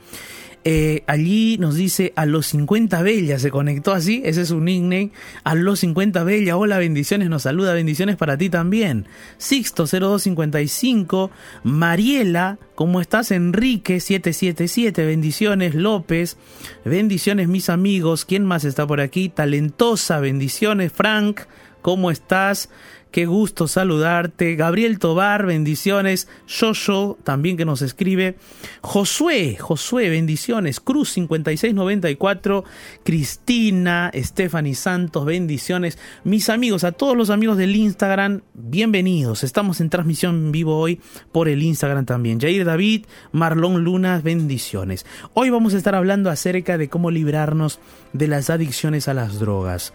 Eh, 0.64 1.04
allí 1.08 1.58
nos 1.60 1.76
dice 1.76 2.12
a 2.16 2.26
los 2.26 2.48
50 2.48 3.02
Bella, 3.02 3.40
se 3.40 3.52
conectó 3.52 3.94
así, 3.94 4.22
ese 4.26 4.42
es 4.42 4.52
un 4.52 4.66
nickname. 4.66 5.12
A 5.44 5.56
los 5.56 5.80
50 5.80 6.24
Bella, 6.24 6.58
hola, 6.58 6.78
bendiciones, 6.78 7.30
nos 7.30 7.44
saluda, 7.44 7.74
bendiciones 7.74 8.18
para 8.18 8.38
ti 8.38 8.50
también. 8.50 9.06
Sixto 9.38 9.86
0255, 9.86 11.32
Mariela, 11.64 12.58
¿cómo 12.76 13.00
estás? 13.00 13.32
Enrique 13.32 14.00
777, 14.00 15.06
bendiciones, 15.06 15.74
López, 15.74 16.38
bendiciones 16.84 17.48
mis 17.48 17.70
amigos, 17.70 18.26
¿quién 18.26 18.44
más 18.44 18.66
está 18.66 18.86
por 18.86 19.00
aquí? 19.00 19.30
Talentosa, 19.30 20.20
bendiciones, 20.20 20.92
Frank, 20.92 21.42
¿cómo 21.82 22.12
estás? 22.12 22.70
Qué 23.12 23.26
gusto 23.26 23.68
saludarte. 23.68 24.56
Gabriel 24.56 25.00
Tobar, 25.00 25.46
bendiciones. 25.46 26.28
Shosho, 26.48 27.18
también 27.24 27.58
que 27.58 27.66
nos 27.66 27.82
escribe. 27.82 28.36
Josué, 28.82 29.58
Josué, 29.58 30.10
bendiciones. 30.10 30.80
Cruz 30.80 31.12
5694. 31.14 32.64
Cristina, 33.04 34.12
Stephanie 34.14 34.76
Santos, 34.76 35.26
bendiciones. 35.26 35.98
Mis 36.24 36.50
amigos, 36.50 36.84
a 36.84 36.92
todos 36.92 37.16
los 37.16 37.30
amigos 37.30 37.58
del 37.58 37.76
Instagram, 37.76 38.42
bienvenidos. 38.54 39.44
Estamos 39.44 39.82
en 39.82 39.90
transmisión 39.90 40.52
vivo 40.52 40.78
hoy 40.78 41.02
por 41.32 41.48
el 41.48 41.64
Instagram 41.64 42.06
también. 42.06 42.40
Jair 42.40 42.66
David, 42.66 43.06
Marlon 43.32 43.84
Lunas, 43.84 44.22
bendiciones. 44.22 45.06
Hoy 45.34 45.50
vamos 45.50 45.74
a 45.74 45.78
estar 45.78 45.96
hablando 45.96 46.30
acerca 46.30 46.78
de 46.78 46.90
cómo 46.90 47.10
librarnos 47.10 47.80
de 48.14 48.28
las 48.28 48.50
adicciones 48.50 49.08
a 49.08 49.14
las 49.14 49.40
drogas. 49.40 49.94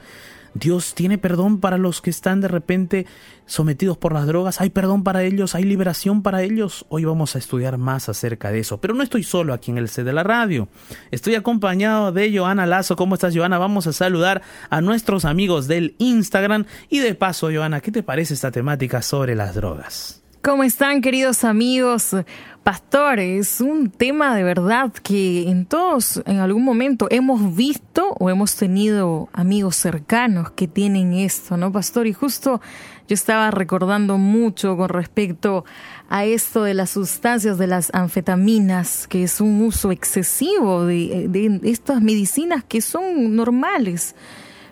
Dios 0.55 0.95
tiene 0.95 1.19
perdón 1.19 1.61
para 1.61 1.79
los 1.79 2.01
que 2.01 2.11
están 2.11 2.41
de 2.41 2.49
repente 2.49 3.07
sometidos 3.47 3.97
por 3.97 4.13
las 4.13 4.27
drogas. 4.27 4.61
Hay 4.61 4.71
perdón 4.71 5.05
para 5.05 5.23
ellos, 5.23 5.55
hay 5.55 5.65
liberación 5.65 6.23
para 6.23 6.43
ellos. 6.43 6.87
Hoy 6.89 7.05
vamos 7.05 7.35
a 7.35 7.39
estudiar 7.39 7.79
más 7.79 8.09
acerca 8.09 8.51
de 8.51 8.61
eso. 8.61 8.81
Pero 8.81 8.95
no 8.95 9.03
estoy 9.03 9.23
solo 9.23 9.55
aquí 9.55 9.71
en 9.71 9.79
el 9.79 9.89
C 9.89 10.05
de 10.05 10.13
la 10.13 10.23
radio. 10.23 10.69
Estoy 11.11 11.35
acompañado 11.35 12.13
de 12.13 12.37
Joana 12.37 12.67
Lazo. 12.67 12.97
¿Cómo 12.97 13.15
estás, 13.15 13.37
Joana? 13.37 13.59
Vamos 13.59 13.87
a 13.87 13.93
saludar 13.93 14.43
a 14.71 14.81
nuestros 14.81 15.25
amigos 15.25 15.69
del 15.69 15.95
Instagram. 15.99 16.67
Y 16.89 16.99
de 16.99 17.15
paso, 17.15 17.51
Joana, 17.53 17.81
¿qué 17.81 17.91
te 17.91 18.03
parece 18.03 18.35
esta 18.35 18.51
temática 18.51 19.03
sobre 19.03 19.35
las 19.35 19.55
drogas? 19.55 20.22
¿Cómo 20.43 20.65
están 20.65 21.03
queridos 21.03 21.45
amigos? 21.45 22.17
Pastores, 22.65 23.61
un 23.61 23.91
tema 23.91 24.35
de 24.35 24.43
verdad 24.43 24.93
que 24.93 25.49
en 25.49 25.67
todos 25.67 26.21
en 26.27 26.41
algún 26.41 26.65
momento 26.65 27.07
hemos 27.11 27.55
visto 27.55 28.17
o 28.19 28.29
hemos 28.29 28.57
tenido 28.57 29.29
amigos 29.33 29.77
cercanos 29.77 30.51
que 30.51 30.67
tienen 30.67 31.13
esto, 31.13 31.57
¿no, 31.57 31.71
pastor? 31.71 32.09
Y 32.09 32.13
justo 32.13 32.61
yo 33.07 33.15
estaba 33.15 33.53
recordando 33.53 34.19
mucho 34.19 34.77
con 34.77 34.89
respecto 34.89 35.65
a 36.09 36.25
esto 36.25 36.65
de 36.65 36.75
las 36.75 36.91
sustancias 36.91 37.57
de 37.57 37.69
las 37.69 37.95
anfetaminas, 37.95 39.07
que 39.07 39.23
es 39.23 39.41
un 39.41 39.63
uso 39.63 39.93
excesivo 39.93 40.87
de, 40.87 41.61
estas 41.63 42.03
medicinas 42.03 42.65
que 42.65 42.81
son 42.81 43.37
normales. 43.37 44.17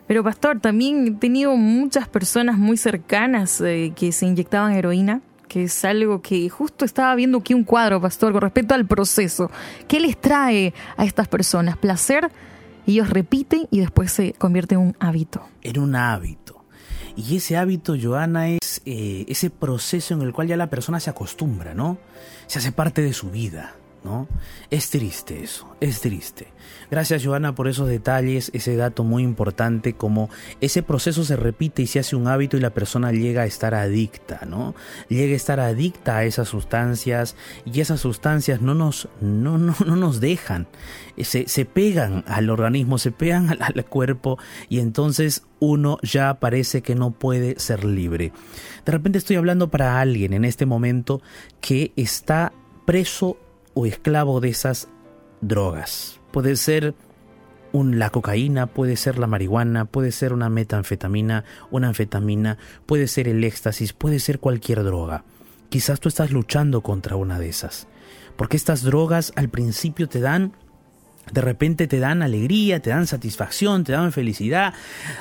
Pero 0.09 0.25
pastor, 0.25 0.59
también 0.59 1.07
he 1.07 1.11
tenido 1.13 1.55
muchas 1.55 2.09
personas 2.09 2.59
muy 2.59 2.77
cercanas 2.77 3.61
eh, 3.61 3.93
que 3.95 4.11
se 4.11 4.27
inyectaban 4.27 4.73
heroína 4.73 5.23
que 5.51 5.65
es 5.65 5.85
algo 5.85 6.23
que 6.23 6.49
justo 6.49 6.85
estaba 6.85 7.13
viendo 7.17 7.39
aquí 7.39 7.55
un 7.55 7.65
cuadro, 7.65 8.01
pastor, 8.01 8.33
con 8.33 8.41
respecto 8.41 8.73
al 8.73 8.87
proceso. 8.87 9.51
¿Qué 9.89 9.99
les 9.99 10.19
trae 10.19 10.73
a 10.97 11.05
estas 11.05 11.27
personas? 11.27 11.77
Placer, 11.77 12.31
ellos 12.87 13.11
repiten 13.11 13.67
y 13.69 13.81
después 13.81 14.13
se 14.13 14.33
convierte 14.35 14.77
en 14.77 14.81
un 14.83 14.97
hábito. 15.01 15.43
En 15.63 15.81
un 15.81 15.97
hábito. 15.97 16.65
Y 17.17 17.37
ese 17.37 17.57
hábito, 17.57 17.97
Joana, 18.01 18.49
es 18.49 18.81
eh, 18.85 19.25
ese 19.27 19.51
proceso 19.51 20.15
en 20.15 20.23
el 20.23 20.33
cual 20.33 20.47
ya 20.47 20.57
la 20.57 20.71
persona 20.71 21.01
se 21.01 21.11
acostumbra, 21.11 21.75
¿no? 21.75 21.99
Se 22.47 22.61
hace 22.61 22.71
parte 22.71 23.03
de 23.03 23.13
su 23.13 23.31
vida. 23.31 23.75
Es 24.71 24.91
triste 24.91 25.43
eso, 25.43 25.77
es 25.81 26.01
triste. 26.01 26.49
Gracias 26.91 27.25
Joana 27.25 27.55
por 27.55 27.69
esos 27.69 27.89
detalles, 27.89 28.51
ese 28.55 28.75
dato 28.77 29.05
muy 29.05 29.23
importante 29.23 29.93
como 29.93 30.31
ese 30.61 30.83
proceso 30.83 31.25
se 31.25 31.37
repite 31.37 31.83
y 31.83 31.87
se 31.87 31.99
hace 31.99 32.17
un 32.17 32.27
hábito 32.27 32.57
y 32.57 32.61
la 32.61 32.71
persona 32.71 33.13
llega 33.13 33.43
a 33.43 33.47
estar 33.47 33.75
adicta, 33.75 34.47
¿no? 34.47 34.75
Llega 35.09 35.35
a 35.35 35.37
estar 35.37 35.61
adicta 35.61 36.19
a 36.19 36.25
esas 36.25 36.49
sustancias 36.49 37.37
y 37.65 37.81
esas 37.81 38.01
sustancias 38.01 38.61
no 38.63 38.75
nos, 38.75 39.09
no, 39.21 39.59
no, 39.59 39.75
no 39.85 39.97
nos 39.97 40.21
dejan, 40.21 40.67
se, 41.19 41.47
se, 41.47 41.65
pegan 41.65 42.25
al 42.27 42.49
organismo, 42.49 42.99
se 42.99 43.13
pegan 43.13 43.51
al, 43.51 43.59
al 43.61 43.85
cuerpo 43.85 44.39
y 44.69 44.79
entonces 44.79 45.43
uno 45.59 45.99
ya 46.03 46.35
parece 46.41 46.81
que 46.83 46.95
no 46.95 47.11
puede 47.11 47.59
ser 47.59 47.85
libre. 47.85 48.33
De 48.87 48.93
repente 48.93 49.19
estoy 49.19 49.37
hablando 49.37 49.69
para 49.69 50.01
alguien 50.01 50.33
en 50.33 50.45
este 50.45 50.65
momento 50.65 51.21
que 51.61 51.93
está 51.97 52.53
preso 52.87 53.37
esclavo 53.87 54.41
de 54.41 54.49
esas 54.51 54.89
drogas. 55.41 56.21
Puede 56.33 56.57
ser 56.57 56.95
la 57.73 58.11
cocaína, 58.11 58.67
puede 58.67 58.97
ser 58.97 59.19
la 59.19 59.27
marihuana, 59.27 59.85
puede 59.85 60.13
ser 60.13 60.33
una 60.33 60.49
metanfetamina, 60.49 61.45
una 61.71 61.89
anfetamina, 61.89 62.59
puede 62.87 63.07
ser 63.07 63.29
el 63.29 63.45
éxtasis, 63.45 63.93
puede 63.93 64.19
ser 64.19 64.41
cualquier 64.41 64.83
droga. 64.83 65.25
Quizás 65.69 66.01
tú 66.01 66.09
estás 66.09 66.33
luchando 66.33 66.83
contra 66.83 67.17
una 67.17 67.39
de 67.39 67.49
esas. 67.49 67.87
Porque 68.37 68.57
estas 68.57 68.83
drogas 68.83 69.33
al 69.37 69.49
principio 69.49 70.09
te 70.09 70.21
dan 70.21 70.53
de 71.33 71.41
repente 71.43 71.87
te 71.87 72.01
dan 72.01 72.23
alegría, 72.23 72.81
te 72.81 72.91
dan 72.91 73.07
satisfacción, 73.07 73.85
te 73.85 73.93
dan 73.93 74.11
felicidad, 74.11 74.75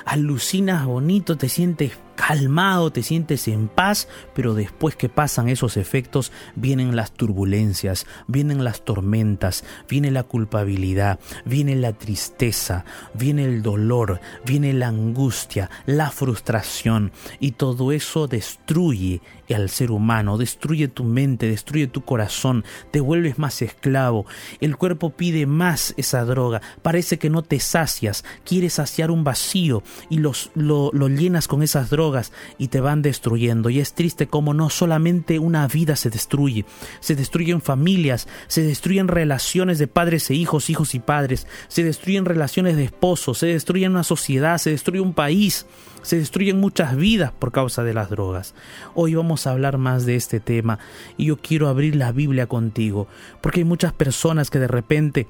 alucinas 0.05 0.85
bonito, 0.85 1.37
te 1.37 1.49
sientes 1.49 1.91
calmado, 2.19 2.91
te 2.91 3.01
sientes 3.01 3.47
en 3.47 3.69
paz, 3.69 4.09
pero 4.35 4.53
después 4.53 4.97
que 4.97 5.07
pasan 5.07 5.47
esos 5.47 5.77
efectos 5.77 6.33
vienen 6.53 6.97
las 6.97 7.13
turbulencias, 7.13 8.05
vienen 8.27 8.65
las 8.65 8.83
tormentas, 8.83 9.63
viene 9.87 10.11
la 10.11 10.23
culpabilidad, 10.23 11.21
viene 11.45 11.77
la 11.77 11.93
tristeza, 11.93 12.83
viene 13.13 13.45
el 13.45 13.61
dolor, 13.61 14.19
viene 14.45 14.73
la 14.73 14.89
angustia, 14.89 15.69
la 15.85 16.11
frustración 16.11 17.13
y 17.39 17.51
todo 17.51 17.93
eso 17.93 18.27
destruye 18.27 19.21
al 19.55 19.69
ser 19.69 19.89
humano, 19.89 20.37
destruye 20.37 20.89
tu 20.89 21.05
mente, 21.05 21.47
destruye 21.47 21.87
tu 21.87 22.01
corazón, 22.03 22.65
te 22.91 22.99
vuelves 22.99 23.39
más 23.39 23.61
esclavo, 23.61 24.25
el 24.59 24.75
cuerpo 24.75 25.11
pide 25.11 25.45
más 25.45 25.93
esa 25.95 26.25
droga, 26.25 26.61
parece 26.81 27.17
que 27.17 27.29
no 27.29 27.43
te 27.43 27.59
sacias, 27.61 28.25
quieres 28.43 28.73
saciar 28.73 29.09
un 29.09 29.23
vacío 29.23 29.83
y 30.09 30.17
los, 30.17 30.51
lo, 30.53 30.91
lo 30.93 31.07
llenas 31.07 31.47
con 31.47 31.63
esas 31.63 31.89
y 32.57 32.67
te 32.67 32.81
van 32.81 33.01
destruyendo. 33.01 33.69
Y 33.69 33.79
es 33.79 33.93
triste 33.93 34.27
como 34.27 34.53
no 34.53 34.69
solamente 34.69 35.39
una 35.39 35.67
vida 35.67 35.95
se 35.95 36.09
destruye, 36.09 36.65
se 36.99 37.15
destruyen 37.15 37.61
familias, 37.61 38.27
se 38.47 38.63
destruyen 38.63 39.07
relaciones 39.07 39.79
de 39.79 39.87
padres 39.87 40.29
e 40.29 40.35
hijos, 40.35 40.69
hijos 40.69 40.95
y 40.95 40.99
padres, 40.99 41.47
se 41.67 41.83
destruyen 41.83 42.25
relaciones 42.25 42.75
de 42.75 42.85
esposos, 42.85 43.37
se 43.37 43.47
destruye 43.47 43.87
una 43.87 44.03
sociedad, 44.03 44.57
se 44.57 44.71
destruye 44.71 45.01
un 45.01 45.13
país, 45.13 45.65
se 46.01 46.17
destruyen 46.17 46.59
muchas 46.59 46.95
vidas 46.95 47.31
por 47.31 47.51
causa 47.51 47.83
de 47.83 47.93
las 47.93 48.09
drogas. 48.09 48.55
Hoy 48.95 49.15
vamos 49.15 49.47
a 49.47 49.51
hablar 49.51 49.77
más 49.77 50.05
de 50.05 50.15
este 50.15 50.39
tema 50.39 50.79
y 51.17 51.25
yo 51.25 51.37
quiero 51.37 51.67
abrir 51.67 51.95
la 51.95 52.11
Biblia 52.11 52.47
contigo, 52.47 53.07
porque 53.41 53.61
hay 53.61 53.65
muchas 53.65 53.93
personas 53.93 54.49
que 54.49 54.59
de 54.59 54.67
repente 54.67 55.27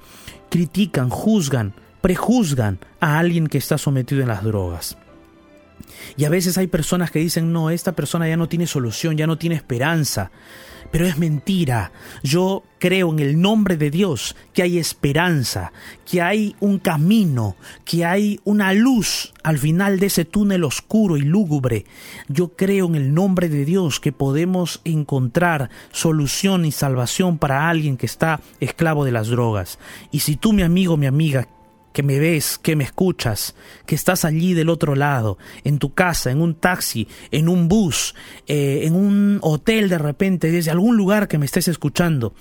critican, 0.48 1.10
juzgan, 1.10 1.74
prejuzgan 2.00 2.78
a 3.00 3.18
alguien 3.18 3.46
que 3.46 3.58
está 3.58 3.78
sometido 3.78 4.22
en 4.22 4.28
las 4.28 4.44
drogas. 4.44 4.96
Y 6.16 6.24
a 6.24 6.30
veces 6.30 6.58
hay 6.58 6.66
personas 6.66 7.10
que 7.10 7.18
dicen, 7.18 7.52
no, 7.52 7.70
esta 7.70 7.92
persona 7.92 8.28
ya 8.28 8.36
no 8.36 8.48
tiene 8.48 8.66
solución, 8.66 9.16
ya 9.16 9.26
no 9.26 9.38
tiene 9.38 9.56
esperanza. 9.56 10.30
Pero 10.90 11.06
es 11.06 11.18
mentira. 11.18 11.92
Yo 12.22 12.64
creo 12.78 13.10
en 13.12 13.20
el 13.20 13.40
nombre 13.40 13.76
de 13.76 13.90
Dios 13.90 14.34
que 14.52 14.62
hay 14.62 14.78
esperanza, 14.78 15.72
que 16.04 16.20
hay 16.20 16.56
un 16.58 16.78
camino, 16.80 17.56
que 17.84 18.04
hay 18.04 18.40
una 18.44 18.72
luz 18.72 19.32
al 19.44 19.58
final 19.58 20.00
de 20.00 20.06
ese 20.06 20.24
túnel 20.24 20.64
oscuro 20.64 21.16
y 21.16 21.22
lúgubre. 21.22 21.84
Yo 22.28 22.56
creo 22.56 22.86
en 22.86 22.96
el 22.96 23.14
nombre 23.14 23.48
de 23.48 23.64
Dios 23.64 24.00
que 24.00 24.10
podemos 24.10 24.80
encontrar 24.84 25.70
solución 25.92 26.64
y 26.64 26.72
salvación 26.72 27.38
para 27.38 27.68
alguien 27.68 27.96
que 27.96 28.06
está 28.06 28.40
esclavo 28.58 29.04
de 29.04 29.12
las 29.12 29.28
drogas. 29.28 29.78
Y 30.10 30.20
si 30.20 30.36
tú, 30.36 30.52
mi 30.52 30.62
amigo, 30.62 30.96
mi 30.96 31.06
amiga, 31.06 31.46
que 31.92 32.02
me 32.02 32.18
ves, 32.18 32.58
que 32.58 32.76
me 32.76 32.84
escuchas, 32.84 33.54
que 33.86 33.94
estás 33.94 34.24
allí 34.24 34.54
del 34.54 34.68
otro 34.68 34.94
lado, 34.94 35.38
en 35.64 35.78
tu 35.78 35.92
casa, 35.94 36.30
en 36.30 36.40
un 36.40 36.54
taxi, 36.54 37.08
en 37.30 37.48
un 37.48 37.68
bus, 37.68 38.14
eh, 38.46 38.82
en 38.84 38.94
un 38.94 39.38
hotel 39.42 39.88
de 39.88 39.98
repente, 39.98 40.50
desde 40.50 40.70
algún 40.70 40.96
lugar 40.96 41.28
que 41.28 41.38
me 41.38 41.46
estés 41.46 41.68
escuchando. 41.68 42.34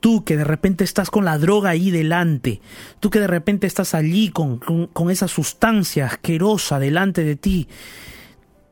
Tú 0.00 0.24
que 0.24 0.36
de 0.36 0.44
repente 0.44 0.84
estás 0.84 1.10
con 1.10 1.24
la 1.24 1.38
droga 1.38 1.70
ahí 1.70 1.90
delante, 1.90 2.60
tú 3.00 3.10
que 3.10 3.20
de 3.20 3.26
repente 3.26 3.66
estás 3.66 3.94
allí 3.94 4.30
con, 4.30 4.58
con, 4.58 4.86
con 4.86 5.10
esa 5.10 5.28
sustancia 5.28 6.06
asquerosa 6.06 6.78
delante 6.78 7.22
de 7.22 7.36
ti, 7.36 7.68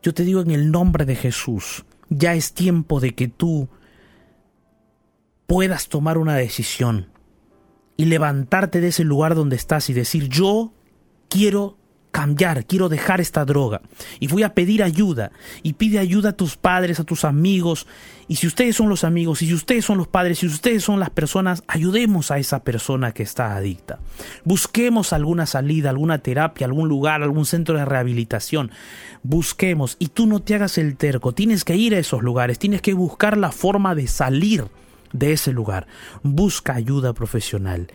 yo 0.02 0.14
te 0.14 0.24
digo 0.24 0.40
en 0.40 0.52
el 0.52 0.70
nombre 0.70 1.04
de 1.04 1.16
Jesús, 1.16 1.84
ya 2.08 2.34
es 2.34 2.54
tiempo 2.54 3.00
de 3.00 3.14
que 3.14 3.28
tú 3.28 3.68
puedas 5.46 5.88
tomar 5.88 6.16
una 6.16 6.36
decisión 6.36 7.08
y 7.98 8.06
levantarte 8.06 8.80
de 8.80 8.88
ese 8.88 9.04
lugar 9.04 9.34
donde 9.34 9.56
estás 9.56 9.90
y 9.90 9.92
decir, 9.92 10.28
yo 10.28 10.72
quiero 11.28 11.76
cambiar, 12.12 12.64
quiero 12.64 12.88
dejar 12.88 13.20
esta 13.20 13.44
droga 13.44 13.82
y 14.18 14.28
voy 14.28 14.44
a 14.44 14.54
pedir 14.54 14.82
ayuda 14.82 15.30
y 15.62 15.74
pide 15.74 15.98
ayuda 15.98 16.30
a 16.30 16.36
tus 16.36 16.56
padres, 16.56 17.00
a 17.00 17.04
tus 17.04 17.24
amigos 17.24 17.86
y 18.28 18.36
si 18.36 18.46
ustedes 18.46 18.76
son 18.76 18.88
los 18.88 19.04
amigos, 19.04 19.42
y 19.42 19.46
si 19.46 19.54
ustedes 19.54 19.84
son 19.84 19.98
los 19.98 20.06
padres, 20.06 20.38
si 20.38 20.46
ustedes 20.46 20.84
son 20.84 21.00
las 21.00 21.10
personas, 21.10 21.64
ayudemos 21.66 22.30
a 22.30 22.38
esa 22.38 22.62
persona 22.62 23.12
que 23.12 23.22
está 23.22 23.56
adicta. 23.56 23.98
Busquemos 24.44 25.12
alguna 25.12 25.46
salida, 25.46 25.90
alguna 25.90 26.18
terapia, 26.18 26.66
algún 26.66 26.88
lugar, 26.88 27.22
algún 27.22 27.46
centro 27.46 27.76
de 27.76 27.84
rehabilitación. 27.84 28.70
Busquemos 29.22 29.96
y 29.98 30.08
tú 30.08 30.26
no 30.26 30.40
te 30.40 30.54
hagas 30.54 30.78
el 30.78 30.96
terco, 30.96 31.32
tienes 31.32 31.64
que 31.64 31.76
ir 31.76 31.94
a 31.94 31.98
esos 31.98 32.22
lugares, 32.22 32.58
tienes 32.58 32.82
que 32.82 32.94
buscar 32.94 33.36
la 33.36 33.50
forma 33.50 33.94
de 33.94 34.06
salir 34.06 34.66
de 35.12 35.32
ese 35.32 35.52
lugar. 35.52 35.86
Busca 36.22 36.74
ayuda 36.74 37.12
profesional. 37.12 37.88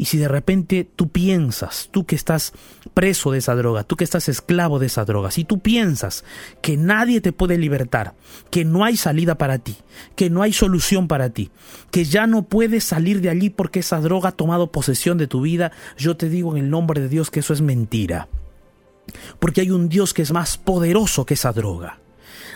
Y 0.00 0.04
si 0.04 0.16
de 0.16 0.28
repente 0.28 0.88
tú 0.94 1.08
piensas, 1.08 1.88
tú 1.90 2.06
que 2.06 2.14
estás 2.14 2.52
preso 2.94 3.32
de 3.32 3.38
esa 3.38 3.56
droga, 3.56 3.82
tú 3.82 3.96
que 3.96 4.04
estás 4.04 4.28
esclavo 4.28 4.78
de 4.78 4.86
esa 4.86 5.04
droga, 5.04 5.32
si 5.32 5.44
tú 5.44 5.58
piensas 5.58 6.24
que 6.62 6.76
nadie 6.76 7.20
te 7.20 7.32
puede 7.32 7.58
libertar, 7.58 8.14
que 8.50 8.64
no 8.64 8.84
hay 8.84 8.96
salida 8.96 9.36
para 9.36 9.58
ti, 9.58 9.76
que 10.14 10.30
no 10.30 10.42
hay 10.42 10.52
solución 10.52 11.08
para 11.08 11.30
ti, 11.30 11.50
que 11.90 12.04
ya 12.04 12.28
no 12.28 12.44
puedes 12.44 12.84
salir 12.84 13.20
de 13.20 13.28
allí 13.28 13.50
porque 13.50 13.80
esa 13.80 14.00
droga 14.00 14.28
ha 14.28 14.32
tomado 14.32 14.70
posesión 14.70 15.18
de 15.18 15.26
tu 15.26 15.40
vida, 15.40 15.72
yo 15.96 16.16
te 16.16 16.28
digo 16.28 16.56
en 16.56 16.62
el 16.62 16.70
nombre 16.70 17.00
de 17.00 17.08
Dios 17.08 17.32
que 17.32 17.40
eso 17.40 17.52
es 17.52 17.60
mentira. 17.60 18.28
Porque 19.40 19.62
hay 19.62 19.72
un 19.72 19.88
Dios 19.88 20.14
que 20.14 20.22
es 20.22 20.30
más 20.30 20.58
poderoso 20.58 21.26
que 21.26 21.34
esa 21.34 21.52
droga. 21.52 21.98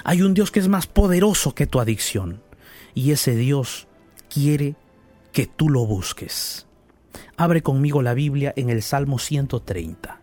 Hay 0.04 0.22
un 0.22 0.34
Dios 0.34 0.52
que 0.52 0.60
es 0.60 0.68
más 0.68 0.86
poderoso 0.86 1.56
que 1.56 1.66
tu 1.66 1.80
adicción. 1.80 2.40
Y 2.94 3.10
ese 3.10 3.34
Dios 3.34 3.88
quiere 4.32 4.76
que 5.32 5.46
tú 5.46 5.68
lo 5.68 5.86
busques. 5.86 6.66
Abre 7.36 7.62
conmigo 7.62 8.02
la 8.02 8.14
Biblia 8.14 8.52
en 8.56 8.70
el 8.70 8.82
Salmo 8.82 9.18
130. 9.18 10.20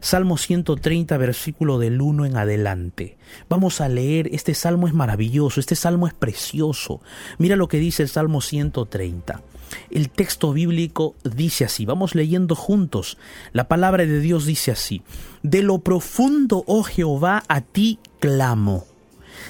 Salmo 0.00 0.36
130, 0.36 1.16
versículo 1.16 1.78
del 1.78 2.00
1 2.00 2.26
en 2.26 2.36
adelante. 2.36 3.18
Vamos 3.48 3.80
a 3.80 3.88
leer, 3.88 4.28
este 4.32 4.54
salmo 4.54 4.88
es 4.88 4.94
maravilloso, 4.94 5.60
este 5.60 5.76
salmo 5.76 6.06
es 6.06 6.14
precioso. 6.14 7.00
Mira 7.38 7.56
lo 7.56 7.68
que 7.68 7.78
dice 7.78 8.02
el 8.02 8.08
Salmo 8.08 8.40
130. 8.40 9.42
El 9.90 10.10
texto 10.10 10.52
bíblico 10.52 11.14
dice 11.24 11.64
así, 11.64 11.84
vamos 11.84 12.14
leyendo 12.14 12.54
juntos. 12.54 13.18
La 13.52 13.68
palabra 13.68 14.06
de 14.06 14.20
Dios 14.20 14.46
dice 14.46 14.70
así, 14.70 15.02
De 15.42 15.62
lo 15.62 15.78
profundo, 15.78 16.64
oh 16.66 16.82
Jehová, 16.82 17.42
a 17.48 17.60
ti 17.60 17.98
clamo. 18.18 18.86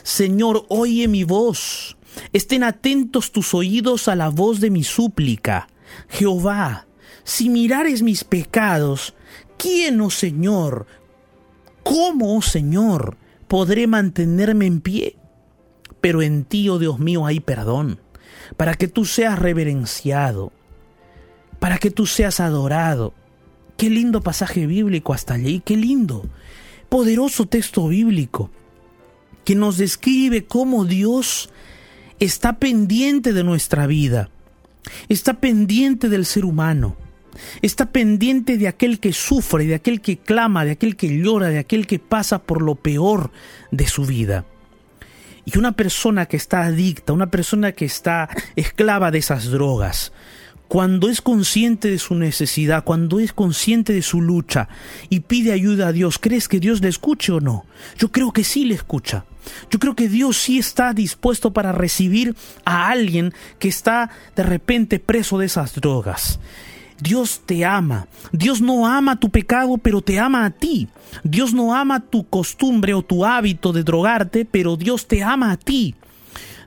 Señor, 0.03 0.65
oye 0.69 1.09
mi 1.09 1.25
voz. 1.25 1.97
Estén 2.33 2.63
atentos 2.63 3.33
tus 3.33 3.55
oídos 3.55 4.09
a 4.09 4.17
la 4.17 4.29
voz 4.29 4.61
de 4.61 4.71
mi 4.71 4.85
súplica. 4.85 5.69
Jehová, 6.09 6.87
si 7.25 7.49
mirares 7.49 8.03
mis 8.03 8.25
pecados, 8.25 9.15
¿quién, 9.57 10.01
oh 10.01 10.11
Señor? 10.11 10.87
¿Cómo, 11.83 12.37
oh 12.37 12.43
Señor, 12.43 13.17
podré 13.49 13.87
mantenerme 13.87 14.67
en 14.67 14.81
pie? 14.81 15.17
Pero 16.01 16.23
en 16.23 16.45
ti, 16.45 16.69
oh 16.69 16.79
Dios 16.79 16.99
mío, 16.99 17.27
hay 17.27 17.41
perdón, 17.41 18.01
para 18.57 18.75
que 18.75 18.89
tú 18.89 19.05
seas 19.05 19.39
reverenciado, 19.39 20.53
para 21.61 21.79
que 21.79 21.91
tú 21.91 22.07
seas 22.07 22.41
adorado. 22.41 23.15
Qué 23.77 23.89
lindo 23.91 24.21
pasaje 24.21 24.67
bíblico 24.67 25.13
hasta 25.13 25.35
allí, 25.35 25.61
qué 25.65 25.77
lindo. 25.77 26.29
Poderoso 26.89 27.47
texto 27.47 27.89
bíblico 27.89 28.51
que 29.45 29.55
nos 29.55 29.77
describe 29.77 30.45
cómo 30.45 30.85
Dios 30.85 31.51
está 32.25 32.61
pendiente 32.61 33.33
de 33.33 33.43
nuestra 33.43 33.89
vida, 33.89 34.31
está 35.09 35.35
pendiente 35.35 36.09
del 36.09 36.25
ser 36.25 36.45
humano, 36.45 36.97
está 37.63 37.87
pendiente 37.87 38.59
de 38.59 38.69
aquel 38.69 39.01
que 39.01 39.13
sufre, 39.13 39.67
de 39.67 39.75
aquel 39.75 40.01
que 40.01 40.19
clama, 40.19 40.65
de 40.65 40.71
aquel 40.73 40.95
que 40.95 41.09
llora, 41.09 41.49
de 41.49 41.59
aquel 41.59 41.89
que 41.89 41.99
pasa 41.99 42.45
por 42.45 42.63
lo 42.63 42.77
peor 42.77 43.33
de 43.73 43.89
su 43.89 44.05
vida. 44.05 44.45
Y 45.45 45.59
una 45.59 45.73
persona 45.73 46.27
que 46.27 46.37
está 46.37 46.63
adicta, 46.63 47.13
una 47.13 47.29
persona 47.29 47.73
que 47.73 47.87
está 47.87 48.29
esclava 48.55 49.11
de 49.11 49.19
esas 49.19 49.51
drogas, 49.51 50.13
cuando 50.69 51.09
es 51.09 51.21
consciente 51.21 51.91
de 51.91 51.99
su 51.99 52.15
necesidad, 52.15 52.85
cuando 52.85 53.19
es 53.19 53.33
consciente 53.33 53.93
de 53.93 54.03
su 54.03 54.21
lucha 54.23 54.69
y 55.11 55.21
pide 55.21 55.51
ayuda 55.53 55.89
a 55.89 55.93
Dios, 55.93 56.21
¿crees 56.21 56.47
que 56.47 56.61
Dios 56.61 56.81
le 56.83 56.89
escuche 56.89 57.33
o 57.33 57.41
no? 57.41 57.67
Yo 57.99 58.13
creo 58.13 58.33
que 58.33 58.45
sí 58.45 58.65
le 58.65 58.77
escucha. 58.77 59.25
Yo 59.71 59.79
creo 59.79 59.95
que 59.95 60.09
Dios 60.09 60.37
sí 60.37 60.59
está 60.59 60.93
dispuesto 60.93 61.53
para 61.53 61.73
recibir 61.73 62.37
a 62.65 62.89
alguien 62.89 63.33
que 63.59 63.69
está 63.69 64.11
de 64.37 64.43
repente 64.43 64.99
preso 64.99 65.39
de 65.39 65.47
esas 65.47 65.75
drogas. 65.75 66.39
Dios 67.01 67.43
te 67.45 67.65
ama. 67.65 68.07
Dios 68.31 68.61
no 68.61 68.87
ama 68.87 69.19
tu 69.19 69.31
pecado, 69.31 69.77
pero 69.79 70.03
te 70.03 70.21
ama 70.21 70.45
a 70.45 70.51
ti. 70.51 70.89
Dios 71.25 71.53
no 71.53 71.75
ama 71.75 71.99
tu 72.01 72.29
costumbre 72.29 72.95
o 72.95 73.03
tu 73.03 73.25
hábito 73.25 73.73
de 73.73 73.83
drogarte, 73.83 74.45
pero 74.45 74.77
Dios 74.77 75.09
te 75.09 75.23
ama 75.23 75.51
a 75.51 75.57
ti. 75.57 75.97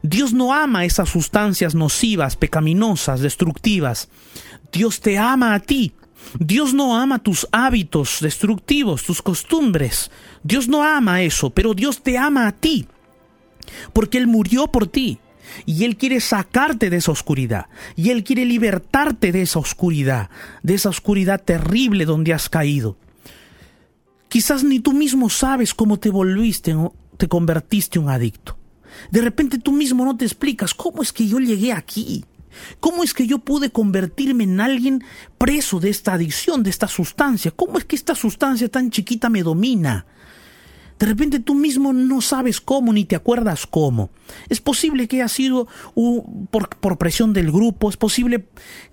Dios 0.02 0.34
no 0.34 0.54
ama 0.54 0.86
esas 0.86 1.10
sustancias 1.10 1.74
nocivas, 1.74 2.36
pecaminosas, 2.36 3.22
destructivas. 3.22 4.10
Dios 4.72 5.00
te 5.00 5.18
ama 5.18 5.56
a 5.56 5.60
ti. 5.60 5.94
Dios 6.38 6.74
no 6.74 6.98
ama 6.98 7.20
tus 7.20 7.48
hábitos 7.52 8.18
destructivos, 8.20 9.04
tus 9.04 9.22
costumbres. 9.22 10.12
Dios 10.46 10.68
no 10.68 10.84
ama 10.84 11.24
eso, 11.24 11.50
pero 11.50 11.74
Dios 11.74 12.04
te 12.04 12.20
ama 12.20 12.46
a 12.46 12.52
ti. 12.52 12.88
Porque 13.94 14.20
Él 14.20 14.28
murió 14.28 14.68
por 14.68 14.86
ti. 14.86 15.18
Y 15.66 15.86
Él 15.86 15.98
quiere 15.98 16.22
sacarte 16.22 16.92
de 16.92 16.98
esa 16.98 17.12
oscuridad. 17.12 17.66
Y 17.96 18.12
Él 18.12 18.24
quiere 18.24 18.46
libertarte 18.46 19.32
de 19.32 19.42
esa 19.42 19.58
oscuridad, 19.58 20.30
de 20.62 20.76
esa 20.76 20.90
oscuridad 20.90 21.42
terrible 21.42 22.06
donde 22.06 22.32
has 22.32 22.48
caído. 22.48 22.96
Quizás 24.30 24.64
ni 24.64 24.80
tú 24.80 24.94
mismo 24.94 25.32
sabes 25.32 25.74
cómo 25.74 25.98
te 25.98 26.12
volviste 26.12 26.76
te 27.18 27.28
convertiste 27.28 27.98
un 27.98 28.10
adicto. 28.10 28.56
De 29.10 29.22
repente 29.22 29.58
tú 29.58 29.72
mismo 29.72 30.06
no 30.06 30.16
te 30.16 30.26
explicas 30.26 30.76
cómo 30.76 31.02
es 31.02 31.12
que 31.12 31.28
yo 31.28 31.40
llegué 31.40 31.74
aquí. 31.74 32.24
¿Cómo 32.80 33.04
es 33.04 33.16
que 33.16 33.26
yo 33.26 33.40
pude 33.40 33.72
convertirme 33.72 34.44
en 34.44 34.62
alguien 34.62 35.04
preso 35.40 35.80
de 35.80 35.90
esta 35.90 36.14
adicción, 36.14 36.62
de 36.62 36.70
esta 36.70 36.88
sustancia? 36.88 37.50
¿Cómo 37.50 37.80
es 37.80 37.86
que 37.86 37.96
esta 37.96 38.14
sustancia 38.14 38.70
tan 38.70 38.92
chiquita 38.92 39.28
me 39.28 39.42
domina? 39.42 40.06
De 41.00 41.06
repente 41.06 41.40
tú 41.40 41.56
mismo 41.56 41.92
no 41.92 42.22
sabes 42.22 42.62
cómo 42.62 42.94
ni 42.94 43.04
te 43.04 43.16
acuerdas 43.16 43.68
cómo. 43.68 44.10
Es 44.50 44.62
posible 44.62 45.08
que 45.08 45.18
haya 45.18 45.28
sido 45.28 45.68
por, 46.52 46.70
por, 46.70 46.98
presión 46.98 47.34
del 47.34 47.52
grupo, 47.52 47.90
es 47.90 47.98
posible 47.98 48.46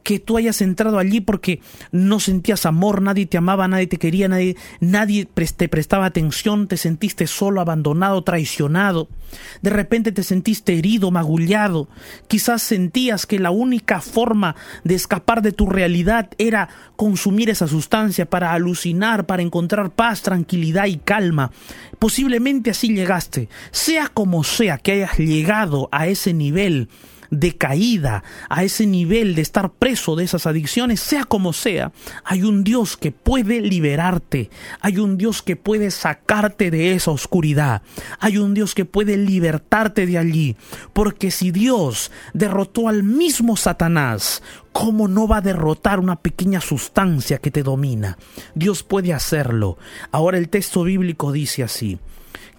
que 0.03 0.19
tú 0.19 0.37
hayas 0.37 0.61
entrado 0.63 0.99
allí 0.99 1.21
porque 1.21 1.61
no 1.93 2.19
sentías 2.19 2.67
amor, 2.67 3.03
nadie 3.03 3.27
te 3.27 3.39
amaba, 3.39 3.69
nadie 3.69 3.87
te 3.87 3.99
quería, 3.99 4.29
nadie, 4.29 4.57
nadie 4.81 5.27
te 5.27 5.69
prestaba 5.69 6.07
atención, 6.07 6.67
te 6.67 6.77
sentiste 6.77 7.27
solo, 7.27 7.61
abandonado, 7.61 8.23
traicionado. 8.25 9.09
De 9.63 9.71
repente 9.71 10.13
te 10.13 10.23
sentiste 10.23 10.77
herido, 10.77 11.11
magullado. 11.11 11.89
Quizás 12.29 12.63
sentías 12.63 13.27
que 13.27 13.39
la 13.39 13.51
única 13.51 14.01
forma 14.01 14.57
de 14.85 14.95
escapar 14.95 15.41
de 15.41 15.53
tu 15.53 15.67
realidad 15.67 16.31
era 16.39 16.69
consumir 16.97 17.49
esa 17.49 17.69
sustancia 17.69 18.29
para 18.29 18.53
alucinar, 18.53 19.27
para 19.27 19.43
encontrar 19.43 19.91
paz, 19.91 20.23
tranquilidad 20.23 20.87
y 20.87 20.99
calma. 20.99 21.53
Posiblemente 22.03 22.71
así 22.71 22.89
llegaste. 22.89 23.49
Sea 23.71 24.09
como 24.09 24.43
sea 24.43 24.77
que 24.77 24.91
hayas 24.91 25.19
llegado 25.19 25.89
a 25.93 26.09
ese 26.09 26.35
nivel 26.35 26.89
de 27.33 27.57
caída, 27.57 28.23
a 28.51 28.63
ese 28.63 28.87
nivel 28.87 29.35
de 29.35 29.41
estar 29.41 29.73
preso 29.73 30.15
de 30.15 30.25
esas 30.25 30.47
adicciones, 30.47 31.01
sea 31.01 31.25
como 31.25 31.55
sea, 31.55 31.91
hay 32.25 32.43
un 32.43 32.63
Dios 32.63 32.99
que 32.99 33.11
puede 33.11 33.63
liberarte, 33.63 34.51
hay 34.81 34.99
un 34.99 35.17
Dios 35.17 35.41
que 35.41 35.57
puede 35.57 35.91
sacarte 35.91 36.71
de 36.71 36.93
esa 36.93 37.11
oscuridad, 37.11 37.83
hay 38.21 38.37
un 38.37 38.53
Dios 38.53 38.75
que 38.75 38.85
puede 38.85 39.17
libertarte 39.17 40.05
de 40.05 40.19
allí, 40.19 40.57
porque 40.93 41.31
si 41.31 41.51
Dios 41.51 42.13
derrotó 42.35 42.89
al 42.89 43.03
mismo 43.03 43.57
Satanás, 43.57 44.43
¿Cómo 44.73 45.07
no 45.07 45.29
va 45.29 45.37
a 45.37 45.43
derrotar 45.43 46.01
una 46.01 46.17
pequeña 46.17 46.63
sustancia 46.63 47.37
que 47.37 47.51
te 47.51 47.63
domina? 47.63 48.17
Dios 48.55 48.83
puede 48.83 49.13
hacerlo. 49.13 49.77
Ahora 50.11 50.39
el 50.39 50.49
texto 50.49 50.83
bíblico 50.83 51.31
dice 51.31 51.63
así, 51.63 51.99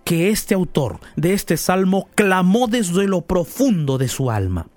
que 0.04 0.30
este 0.30 0.54
autor 0.54 1.00
de 1.16 1.34
este 1.34 1.58
salmo 1.58 2.10
clamó 2.16 2.68
desde 2.68 3.08
lo 3.08 3.22
profundo 3.22 3.98
de 3.98 4.08
su 4.08 4.32
alma, 4.32 4.68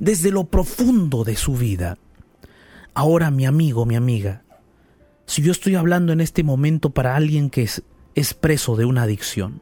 desde 0.00 0.30
lo 0.30 0.44
profundo 0.44 1.24
de 1.24 1.36
su 1.36 1.54
vida. 1.54 1.98
Ahora, 2.94 3.30
mi 3.30 3.46
amigo, 3.46 3.86
mi 3.86 3.94
amiga, 3.94 4.42
si 5.26 5.42
yo 5.42 5.52
estoy 5.52 5.74
hablando 5.74 6.12
en 6.12 6.20
este 6.20 6.42
momento 6.42 6.90
para 6.90 7.16
alguien 7.16 7.50
que 7.50 7.62
es, 7.62 7.82
es 8.14 8.34
preso 8.34 8.76
de 8.76 8.84
una 8.84 9.02
adicción, 9.02 9.60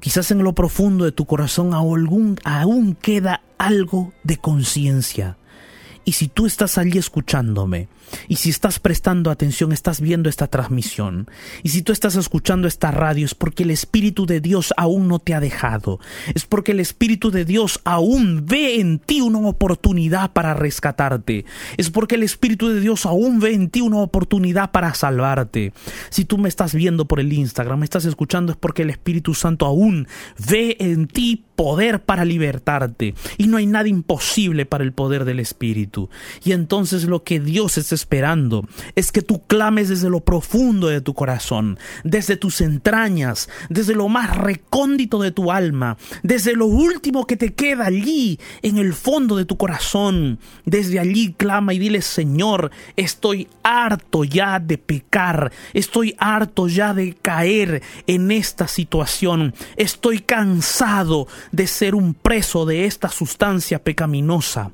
quizás 0.00 0.30
en 0.30 0.42
lo 0.42 0.54
profundo 0.54 1.04
de 1.04 1.12
tu 1.12 1.26
corazón 1.26 1.72
aún 1.74 2.96
queda 3.00 3.42
algo 3.58 4.12
de 4.24 4.36
conciencia 4.36 5.38
y 6.04 6.12
si 6.12 6.28
tú 6.28 6.46
estás 6.46 6.78
allí 6.78 6.98
escuchándome, 6.98 7.88
y 8.28 8.36
si 8.36 8.50
estás 8.50 8.78
prestando 8.78 9.30
atención, 9.30 9.72
estás 9.72 10.00
viendo 10.00 10.28
esta 10.28 10.46
transmisión, 10.46 11.28
y 11.62 11.70
si 11.70 11.82
tú 11.82 11.92
estás 11.92 12.16
escuchando 12.16 12.68
esta 12.68 12.90
radio, 12.90 13.24
es 13.24 13.34
porque 13.34 13.62
el 13.62 13.70
Espíritu 13.70 14.26
de 14.26 14.40
Dios 14.40 14.72
aún 14.76 15.08
no 15.08 15.18
te 15.18 15.34
ha 15.34 15.40
dejado, 15.40 16.00
es 16.34 16.44
porque 16.44 16.72
el 16.72 16.80
Espíritu 16.80 17.30
de 17.30 17.44
Dios 17.44 17.80
aún 17.84 18.44
ve 18.46 18.80
en 18.80 18.98
ti 18.98 19.20
una 19.20 19.38
oportunidad 19.38 20.32
para 20.32 20.54
rescatarte, 20.54 21.44
es 21.76 21.90
porque 21.90 22.16
el 22.16 22.22
Espíritu 22.22 22.68
de 22.68 22.80
Dios 22.80 23.06
aún 23.06 23.40
ve 23.40 23.54
en 23.54 23.70
ti 23.70 23.80
una 23.80 23.98
oportunidad 23.98 24.70
para 24.70 24.94
salvarte. 24.94 25.72
Si 26.10 26.24
tú 26.24 26.38
me 26.38 26.48
estás 26.48 26.74
viendo 26.74 27.06
por 27.06 27.20
el 27.20 27.32
Instagram, 27.32 27.80
me 27.80 27.84
estás 27.84 28.04
escuchando, 28.04 28.52
es 28.52 28.58
porque 28.58 28.82
el 28.82 28.90
Espíritu 28.90 29.34
Santo 29.34 29.66
aún 29.66 30.06
ve 30.48 30.76
en 30.80 31.06
ti 31.06 31.44
poder 31.56 32.02
para 32.02 32.24
libertarte, 32.24 33.14
y 33.38 33.46
no 33.46 33.56
hay 33.56 33.66
nada 33.66 33.88
imposible 33.88 34.66
para 34.66 34.84
el 34.84 34.92
poder 34.92 35.24
del 35.24 35.40
Espíritu. 35.40 35.93
Y 36.44 36.52
entonces 36.52 37.04
lo 37.04 37.22
que 37.22 37.40
Dios 37.40 37.78
está 37.78 37.94
esperando 37.94 38.66
es 38.94 39.12
que 39.12 39.22
tú 39.22 39.42
clames 39.46 39.88
desde 39.88 40.10
lo 40.10 40.20
profundo 40.20 40.88
de 40.88 41.00
tu 41.00 41.14
corazón, 41.14 41.78
desde 42.02 42.36
tus 42.36 42.60
entrañas, 42.60 43.48
desde 43.68 43.94
lo 43.94 44.08
más 44.08 44.36
recóndito 44.36 45.20
de 45.20 45.30
tu 45.30 45.52
alma, 45.52 45.96
desde 46.22 46.54
lo 46.54 46.66
último 46.66 47.26
que 47.26 47.36
te 47.36 47.54
queda 47.54 47.86
allí 47.86 48.38
en 48.62 48.78
el 48.78 48.92
fondo 48.92 49.36
de 49.36 49.44
tu 49.44 49.56
corazón. 49.56 50.38
Desde 50.64 50.98
allí 50.98 51.34
clama 51.36 51.74
y 51.74 51.78
dile, 51.78 52.02
Señor, 52.02 52.70
estoy 52.96 53.48
harto 53.62 54.24
ya 54.24 54.58
de 54.58 54.78
pecar, 54.78 55.52
estoy 55.72 56.14
harto 56.18 56.68
ya 56.68 56.94
de 56.94 57.14
caer 57.14 57.82
en 58.06 58.30
esta 58.30 58.68
situación, 58.68 59.54
estoy 59.76 60.20
cansado 60.20 61.28
de 61.52 61.66
ser 61.66 61.94
un 61.94 62.14
preso 62.14 62.66
de 62.66 62.86
esta 62.86 63.08
sustancia 63.08 63.82
pecaminosa. 63.82 64.70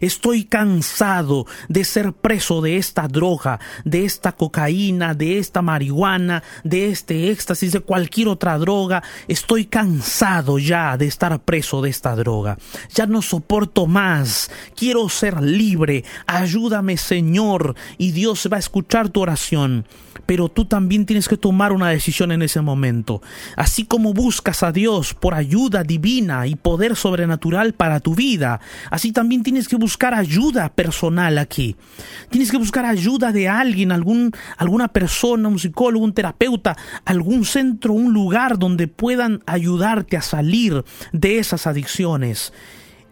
Estoy 0.00 0.44
cansado 0.44 1.46
de 1.68 1.84
ser 1.84 2.12
preso 2.12 2.60
de 2.60 2.76
esta 2.76 3.08
droga, 3.08 3.60
de 3.84 4.04
esta 4.04 4.32
cocaína, 4.32 5.14
de 5.14 5.38
esta 5.38 5.62
marihuana, 5.62 6.42
de 6.64 6.88
este 6.88 7.30
éxtasis, 7.30 7.72
de 7.72 7.80
cualquier 7.80 8.28
otra 8.28 8.58
droga. 8.58 9.02
Estoy 9.28 9.66
cansado 9.66 10.58
ya 10.58 10.96
de 10.96 11.06
estar 11.06 11.40
preso 11.40 11.80
de 11.80 11.90
esta 11.90 12.14
droga. 12.16 12.58
Ya 12.94 13.06
no 13.06 13.22
soporto 13.22 13.86
más. 13.86 14.50
Quiero 14.76 15.08
ser 15.08 15.40
libre. 15.42 16.04
Ayúdame, 16.26 16.96
Señor. 16.96 17.74
Y 17.98 18.12
Dios 18.12 18.48
va 18.52 18.56
a 18.56 18.60
escuchar 18.60 19.08
tu 19.08 19.20
oración 19.20 19.86
pero 20.26 20.48
tú 20.48 20.64
también 20.64 21.06
tienes 21.06 21.28
que 21.28 21.36
tomar 21.36 21.72
una 21.72 21.88
decisión 21.88 22.32
en 22.32 22.42
ese 22.42 22.60
momento. 22.60 23.22
Así 23.56 23.84
como 23.84 24.12
buscas 24.12 24.62
a 24.62 24.72
Dios 24.72 25.14
por 25.14 25.34
ayuda 25.34 25.82
divina 25.84 26.46
y 26.46 26.56
poder 26.56 26.96
sobrenatural 26.96 27.74
para 27.74 28.00
tu 28.00 28.14
vida, 28.14 28.60
así 28.90 29.12
también 29.12 29.42
tienes 29.42 29.68
que 29.68 29.76
buscar 29.76 30.14
ayuda 30.14 30.68
personal 30.70 31.38
aquí. 31.38 31.76
Tienes 32.30 32.50
que 32.50 32.56
buscar 32.56 32.84
ayuda 32.84 33.32
de 33.32 33.48
alguien, 33.48 33.92
algún, 33.92 34.32
alguna 34.56 34.88
persona, 34.88 35.48
un 35.48 35.58
psicólogo, 35.58 36.04
un 36.04 36.14
terapeuta, 36.14 36.76
algún 37.04 37.44
centro, 37.44 37.92
un 37.92 38.12
lugar 38.12 38.58
donde 38.58 38.88
puedan 38.88 39.42
ayudarte 39.46 40.16
a 40.16 40.22
salir 40.22 40.84
de 41.12 41.38
esas 41.38 41.66
adicciones 41.66 42.52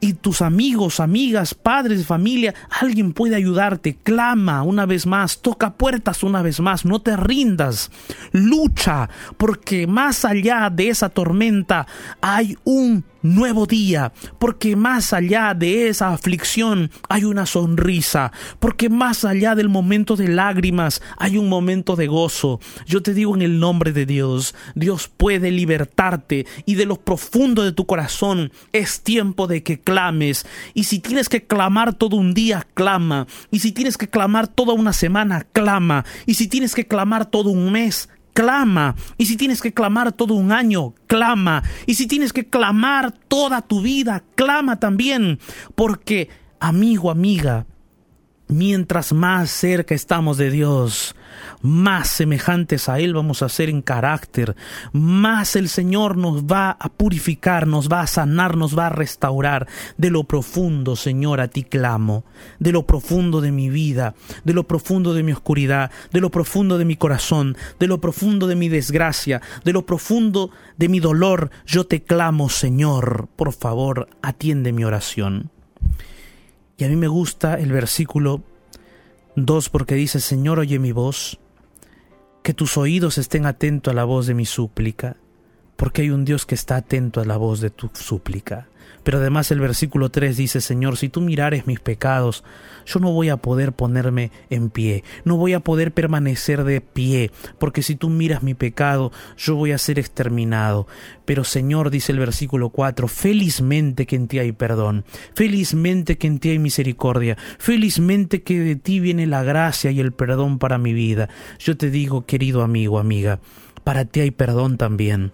y 0.00 0.14
tus 0.14 0.42
amigos, 0.42 0.98
amigas, 0.98 1.54
padres 1.54 2.06
familia, 2.06 2.54
alguien 2.70 3.12
puede 3.12 3.36
ayudarte. 3.36 3.96
Clama 4.02 4.62
una 4.62 4.86
vez 4.86 5.06
más, 5.06 5.40
toca 5.40 5.74
puertas 5.74 6.22
una 6.22 6.42
vez 6.42 6.60
más, 6.60 6.84
no 6.84 7.00
te 7.00 7.16
rindas, 7.16 7.90
lucha, 8.32 9.08
porque 9.36 9.86
más 9.86 10.24
allá 10.24 10.70
de 10.70 10.88
esa 10.88 11.10
tormenta 11.10 11.86
hay 12.20 12.56
un 12.64 13.04
nuevo 13.22 13.66
día, 13.66 14.12
porque 14.38 14.76
más 14.76 15.12
allá 15.12 15.54
de 15.54 15.88
esa 15.88 16.12
aflicción 16.12 16.90
hay 17.08 17.24
una 17.24 17.46
sonrisa, 17.46 18.32
porque 18.58 18.88
más 18.88 19.24
allá 19.24 19.54
del 19.54 19.68
momento 19.68 20.16
de 20.16 20.28
lágrimas 20.28 21.02
hay 21.18 21.38
un 21.38 21.48
momento 21.48 21.96
de 21.96 22.06
gozo. 22.06 22.60
Yo 22.86 23.02
te 23.02 23.14
digo 23.14 23.34
en 23.34 23.42
el 23.42 23.58
nombre 23.58 23.92
de 23.92 24.06
Dios, 24.06 24.54
Dios 24.74 25.08
puede 25.08 25.50
libertarte 25.50 26.46
y 26.66 26.74
de 26.74 26.86
lo 26.86 26.96
profundo 26.96 27.62
de 27.62 27.72
tu 27.72 27.86
corazón 27.86 28.52
es 28.72 29.02
tiempo 29.02 29.46
de 29.46 29.62
que 29.62 29.80
clames. 29.80 30.46
Y 30.74 30.84
si 30.84 30.98
tienes 30.98 31.28
que 31.28 31.44
clamar 31.44 31.94
todo 31.94 32.16
un 32.16 32.34
día, 32.34 32.66
clama. 32.74 33.26
Y 33.50 33.60
si 33.60 33.72
tienes 33.72 33.96
que 33.96 34.08
clamar 34.08 34.48
toda 34.48 34.74
una 34.74 34.92
semana, 34.92 35.46
clama. 35.52 36.04
Y 36.26 36.34
si 36.34 36.48
tienes 36.48 36.74
que 36.74 36.86
clamar 36.86 37.26
todo 37.26 37.50
un 37.50 37.72
mes, 37.72 38.08
clama. 38.32 38.94
Y 39.16 39.26
si 39.26 39.36
tienes 39.36 39.60
que 39.60 39.72
clamar 39.72 40.12
todo 40.12 40.34
un 40.34 40.52
año, 40.52 40.94
clama. 41.06 41.62
Y 41.86 41.94
si 41.94 42.06
tienes 42.06 42.32
que 42.32 42.48
clamar 42.48 43.12
toda 43.12 43.62
tu 43.62 43.82
vida, 43.82 44.22
clama 44.34 44.78
también. 44.78 45.38
Porque 45.74 46.28
Amigo, 46.62 47.10
amiga, 47.10 47.64
Mientras 48.50 49.12
más 49.12 49.48
cerca 49.48 49.94
estamos 49.94 50.36
de 50.36 50.50
Dios, 50.50 51.14
más 51.62 52.08
semejantes 52.08 52.88
a 52.88 52.98
Él 52.98 53.14
vamos 53.14 53.42
a 53.42 53.48
ser 53.48 53.68
en 53.68 53.80
carácter, 53.80 54.56
más 54.92 55.54
el 55.54 55.68
Señor 55.68 56.16
nos 56.16 56.46
va 56.46 56.72
a 56.72 56.88
purificar, 56.88 57.68
nos 57.68 57.88
va 57.88 58.00
a 58.00 58.08
sanar, 58.08 58.56
nos 58.56 58.76
va 58.76 58.88
a 58.88 58.90
restaurar. 58.90 59.68
De 59.98 60.10
lo 60.10 60.24
profundo, 60.24 60.96
Señor, 60.96 61.40
a 61.40 61.46
ti 61.46 61.62
clamo, 61.62 62.24
de 62.58 62.72
lo 62.72 62.86
profundo 62.86 63.40
de 63.40 63.52
mi 63.52 63.70
vida, 63.70 64.14
de 64.42 64.52
lo 64.52 64.64
profundo 64.64 65.14
de 65.14 65.22
mi 65.22 65.30
oscuridad, 65.30 65.92
de 66.12 66.20
lo 66.20 66.30
profundo 66.30 66.76
de 66.76 66.84
mi 66.84 66.96
corazón, 66.96 67.56
de 67.78 67.86
lo 67.86 68.00
profundo 68.00 68.48
de 68.48 68.56
mi 68.56 68.68
desgracia, 68.68 69.40
de 69.64 69.72
lo 69.72 69.86
profundo 69.86 70.50
de 70.76 70.88
mi 70.88 70.98
dolor, 70.98 71.52
yo 71.66 71.86
te 71.86 72.02
clamo, 72.02 72.48
Señor, 72.48 73.28
por 73.36 73.52
favor, 73.52 74.08
atiende 74.22 74.72
mi 74.72 74.82
oración. 74.82 75.52
Y 76.80 76.84
a 76.84 76.88
mí 76.88 76.96
me 76.96 77.08
gusta 77.08 77.60
el 77.60 77.72
versículo 77.72 78.42
2 79.36 79.68
porque 79.68 79.94
dice, 79.96 80.18
Señor, 80.18 80.58
oye 80.58 80.78
mi 80.78 80.92
voz, 80.92 81.38
que 82.42 82.54
tus 82.54 82.78
oídos 82.78 83.18
estén 83.18 83.44
atentos 83.44 83.92
a 83.92 83.94
la 83.94 84.04
voz 84.04 84.26
de 84.26 84.32
mi 84.32 84.46
súplica, 84.46 85.18
porque 85.80 86.02
hay 86.02 86.10
un 86.10 86.26
Dios 86.26 86.44
que 86.44 86.54
está 86.54 86.76
atento 86.76 87.22
a 87.22 87.24
la 87.24 87.38
voz 87.38 87.62
de 87.62 87.70
tu 87.70 87.88
súplica. 87.94 88.68
Pero 89.02 89.16
además 89.16 89.50
el 89.50 89.60
versículo 89.60 90.10
3 90.10 90.36
dice, 90.36 90.60
Señor, 90.60 90.98
si 90.98 91.08
tú 91.08 91.22
mirares 91.22 91.66
mis 91.66 91.80
pecados, 91.80 92.44
yo 92.84 93.00
no 93.00 93.12
voy 93.12 93.30
a 93.30 93.38
poder 93.38 93.72
ponerme 93.72 94.30
en 94.50 94.68
pie, 94.68 95.04
no 95.24 95.38
voy 95.38 95.54
a 95.54 95.60
poder 95.60 95.92
permanecer 95.92 96.64
de 96.64 96.82
pie, 96.82 97.30
porque 97.58 97.80
si 97.80 97.96
tú 97.96 98.10
miras 98.10 98.42
mi 98.42 98.52
pecado, 98.52 99.10
yo 99.38 99.54
voy 99.56 99.72
a 99.72 99.78
ser 99.78 99.98
exterminado. 99.98 100.86
Pero 101.24 101.44
Señor, 101.44 101.88
dice 101.88 102.12
el 102.12 102.18
versículo 102.18 102.68
4, 102.68 103.08
felizmente 103.08 104.04
que 104.04 104.16
en 104.16 104.28
ti 104.28 104.38
hay 104.38 104.52
perdón, 104.52 105.06
felizmente 105.32 106.18
que 106.18 106.26
en 106.26 106.40
ti 106.40 106.50
hay 106.50 106.58
misericordia, 106.58 107.38
felizmente 107.58 108.42
que 108.42 108.60
de 108.60 108.76
ti 108.76 109.00
viene 109.00 109.26
la 109.26 109.44
gracia 109.44 109.90
y 109.90 110.00
el 110.00 110.12
perdón 110.12 110.58
para 110.58 110.76
mi 110.76 110.92
vida. 110.92 111.30
Yo 111.58 111.78
te 111.78 111.88
digo, 111.88 112.26
querido 112.26 112.60
amigo, 112.60 112.98
amiga, 112.98 113.40
para 113.82 114.04
ti 114.04 114.20
hay 114.20 114.30
perdón 114.30 114.76
también. 114.76 115.32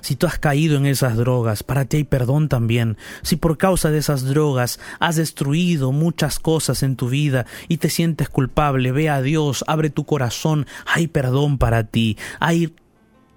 Si 0.00 0.16
tú 0.16 0.26
has 0.26 0.38
caído 0.38 0.76
en 0.76 0.86
esas 0.86 1.16
drogas, 1.16 1.62
para 1.62 1.84
ti 1.84 1.98
hay 1.98 2.04
perdón 2.04 2.48
también. 2.48 2.96
Si 3.22 3.36
por 3.36 3.58
causa 3.58 3.90
de 3.90 3.98
esas 3.98 4.24
drogas 4.24 4.80
has 5.00 5.16
destruido 5.16 5.92
muchas 5.92 6.38
cosas 6.38 6.82
en 6.82 6.96
tu 6.96 7.08
vida 7.08 7.46
y 7.68 7.78
te 7.78 7.90
sientes 7.90 8.28
culpable, 8.28 8.92
ve 8.92 9.08
a 9.08 9.22
Dios, 9.22 9.64
abre 9.66 9.90
tu 9.90 10.04
corazón, 10.04 10.66
hay 10.86 11.06
perdón 11.06 11.58
para 11.58 11.84
ti, 11.84 12.16
hay 12.40 12.74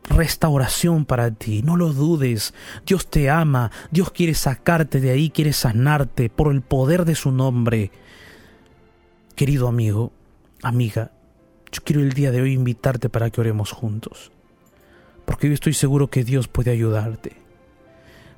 restauración 0.10 1.06
para 1.06 1.32
ti, 1.32 1.62
no 1.64 1.78
lo 1.78 1.94
dudes. 1.94 2.54
Dios 2.86 3.10
te 3.10 3.30
ama, 3.30 3.72
Dios 3.92 4.12
quiere 4.12 4.34
sacarte 4.34 5.00
de 5.00 5.12
ahí, 5.12 5.30
quiere 5.30 5.54
sanarte 5.54 6.30
por 6.30 6.52
el 6.52 6.62
poder 6.62 7.06
de 7.06 7.16
su 7.16 7.32
nombre. 7.32 7.92
Querido 9.36 9.68
amigo, 9.68 10.12
amiga, 10.62 11.12
yo 11.72 11.82
quiero 11.84 12.02
el 12.02 12.14
día 12.14 12.32
de 12.32 12.42
hoy 12.42 12.54
invitarte 12.54 13.10
para 13.10 13.30
que 13.30 13.42
oremos 13.42 13.72
juntos 13.72 14.32
porque 15.32 15.48
yo 15.48 15.54
estoy 15.54 15.74
seguro 15.74 16.10
que 16.10 16.26
Dios 16.26 16.50
puede 16.50 16.72
ayudarte. 16.72 17.38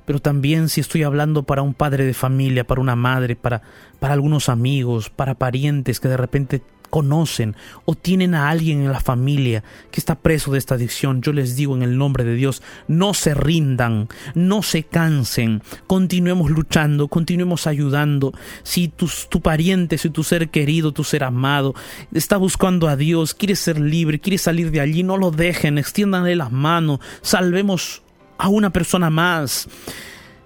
Pero 0.04 0.20
también 0.20 0.68
si 0.68 0.80
estoy 0.80 1.02
hablando 1.02 1.42
para 1.42 1.60
un 1.60 1.74
padre 1.74 2.04
de 2.04 2.14
familia, 2.14 2.68
para 2.68 2.80
una 2.80 2.94
madre, 2.94 3.34
para, 3.34 3.62
para 3.98 4.14
algunos 4.14 4.48
amigos, 4.48 5.10
para 5.10 5.34
parientes 5.34 5.98
que 5.98 6.06
de 6.06 6.16
repente 6.16 6.62
conocen 6.94 7.56
o 7.86 7.96
tienen 7.96 8.36
a 8.36 8.50
alguien 8.50 8.82
en 8.82 8.92
la 8.92 9.00
familia 9.00 9.64
que 9.90 9.98
está 9.98 10.14
preso 10.14 10.52
de 10.52 10.58
esta 10.58 10.76
adicción, 10.76 11.22
yo 11.22 11.32
les 11.32 11.56
digo 11.56 11.74
en 11.74 11.82
el 11.82 11.98
nombre 11.98 12.22
de 12.22 12.36
Dios, 12.36 12.62
no 12.86 13.14
se 13.14 13.34
rindan, 13.34 14.06
no 14.36 14.62
se 14.62 14.84
cansen, 14.84 15.60
continuemos 15.88 16.52
luchando, 16.52 17.08
continuemos 17.08 17.66
ayudando. 17.66 18.32
Si 18.62 18.86
tu, 18.86 19.10
tu 19.28 19.40
pariente, 19.40 19.98
si 19.98 20.08
tu 20.08 20.22
ser 20.22 20.50
querido, 20.50 20.92
tu 20.92 21.02
ser 21.02 21.24
amado 21.24 21.74
está 22.12 22.36
buscando 22.36 22.86
a 22.86 22.94
Dios, 22.94 23.34
quiere 23.34 23.56
ser 23.56 23.80
libre, 23.80 24.20
quiere 24.20 24.38
salir 24.38 24.70
de 24.70 24.80
allí, 24.80 25.02
no 25.02 25.16
lo 25.16 25.32
dejen, 25.32 25.78
extiéndanle 25.78 26.36
las 26.36 26.52
manos, 26.52 27.00
salvemos 27.22 28.04
a 28.38 28.48
una 28.48 28.70
persona 28.70 29.10
más, 29.10 29.68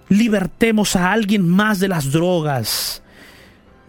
libertemos 0.07 0.95
a 0.95 1.11
alguien 1.11 1.47
más 1.47 1.79
de 1.79 1.89
las 1.89 2.11
drogas 2.11 3.03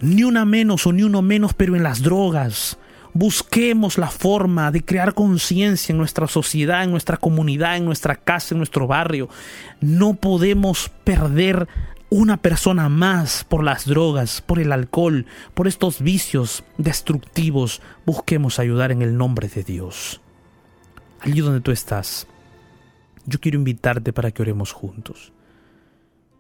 ni 0.01 0.25
una 0.25 0.45
menos 0.45 0.87
o 0.87 0.93
ni 0.93 1.03
uno 1.03 1.23
menos, 1.23 1.55
pero 1.55 1.77
en 1.77 1.83
las 1.83 2.03
drogas. 2.03 2.79
Busquemos 3.13 3.99
la 3.99 4.09
forma 4.09 4.71
de 4.71 4.85
crear 4.85 5.15
conciencia 5.15 5.93
en 5.93 5.99
nuestra 5.99 6.29
sociedad, 6.29 6.85
en 6.85 6.93
nuestra 6.93 7.17
comunidad, 7.17 7.77
en 7.77 7.85
nuestra 7.85 8.15
casa, 8.15 8.55
en 8.55 8.59
nuestro 8.59 8.87
barrio. 8.87 9.29
No 9.81 10.15
podemos 10.15 10.91
perder 11.03 11.67
una 12.09 12.37
persona 12.37 12.89
más 12.89 13.45
por 13.45 13.65
las 13.65 13.85
drogas, 13.85 14.43
por 14.43 14.61
el 14.61 14.71
alcohol, 14.71 15.27
por 15.55 15.67
estos 15.67 16.01
vicios 16.01 16.63
destructivos. 16.79 17.83
Busquemos 18.07 18.61
ayudar 18.61 18.93
en 18.93 19.03
el 19.03 19.17
nombre 19.17 19.49
de 19.49 19.65
Dios. 19.65 20.21
Allí 21.21 21.41
donde 21.41 21.61
tú 21.61 21.73
estás, 21.73 22.29
yo 23.27 23.41
quiero 23.41 23.59
invitarte 23.59 24.13
para 24.13 24.31
que 24.31 24.43
oremos 24.43 24.73
juntos. 24.73 25.33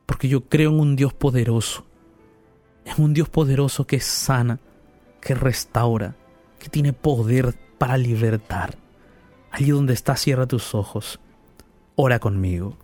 Porque 0.07 0.29
yo 0.29 0.42
creo 0.42 0.70
en 0.70 0.81
un 0.81 0.96
Dios 0.96 1.12
poderoso 1.14 1.89
es 2.85 2.99
un 2.99 3.14
Dios 3.14 3.29
poderoso 3.29 3.87
que 3.87 4.01
sana, 4.01 4.59
que 5.21 5.35
restaura, 5.35 6.14
que 6.59 6.69
tiene 6.69 6.93
poder 6.93 7.55
para 7.79 7.97
libertar. 7.97 8.77
Allí 9.51 9.71
donde 9.71 9.95
estás, 9.95 10.21
cierra 10.21 10.47
tus 10.47 10.75
ojos. 10.75 11.21
Ora 11.97 12.19
conmigo. 12.19 12.77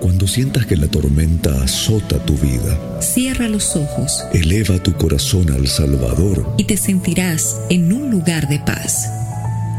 Cuando 0.00 0.26
sientas 0.26 0.66
que 0.66 0.76
la 0.76 0.88
tormenta 0.88 1.62
azota 1.62 2.18
tu 2.24 2.34
vida, 2.34 3.00
cierra 3.00 3.48
los 3.48 3.76
ojos. 3.76 4.24
Eleva 4.32 4.78
tu 4.82 4.92
corazón 4.92 5.50
al 5.50 5.66
Salvador. 5.66 6.54
Y 6.58 6.64
te 6.64 6.76
sentirás 6.76 7.60
en 7.70 7.92
un 7.92 8.10
lugar 8.10 8.48
de 8.48 8.58
paz. 8.60 9.08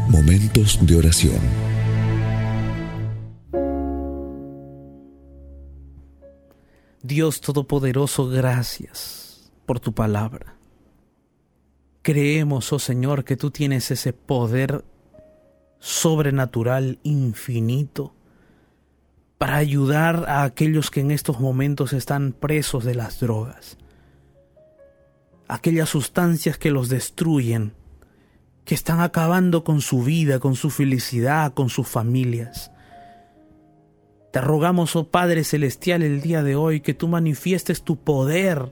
Momentos 0.08 0.78
de 0.82 0.96
oración. 0.96 1.38
Dios 7.08 7.40
Todopoderoso, 7.40 8.28
gracias 8.28 9.50
por 9.64 9.80
tu 9.80 9.94
palabra. 9.94 10.56
Creemos, 12.02 12.70
oh 12.70 12.78
Señor, 12.78 13.24
que 13.24 13.34
tú 13.34 13.50
tienes 13.50 13.90
ese 13.90 14.12
poder 14.12 14.84
sobrenatural 15.78 16.98
infinito 17.04 18.14
para 19.38 19.56
ayudar 19.56 20.26
a 20.28 20.42
aquellos 20.42 20.90
que 20.90 21.00
en 21.00 21.10
estos 21.10 21.40
momentos 21.40 21.94
están 21.94 22.32
presos 22.32 22.84
de 22.84 22.94
las 22.94 23.20
drogas, 23.20 23.78
aquellas 25.48 25.88
sustancias 25.88 26.58
que 26.58 26.70
los 26.70 26.90
destruyen, 26.90 27.72
que 28.66 28.74
están 28.74 29.00
acabando 29.00 29.64
con 29.64 29.80
su 29.80 30.02
vida, 30.04 30.40
con 30.40 30.56
su 30.56 30.68
felicidad, 30.68 31.54
con 31.54 31.70
sus 31.70 31.88
familias. 31.88 32.70
Te 34.38 34.44
rogamos, 34.44 34.94
oh 34.94 35.08
Padre 35.08 35.42
Celestial, 35.42 36.04
el 36.04 36.20
día 36.20 36.44
de 36.44 36.54
hoy 36.54 36.80
que 36.80 36.94
tú 36.94 37.08
manifiestes 37.08 37.82
tu 37.82 37.96
poder 37.96 38.70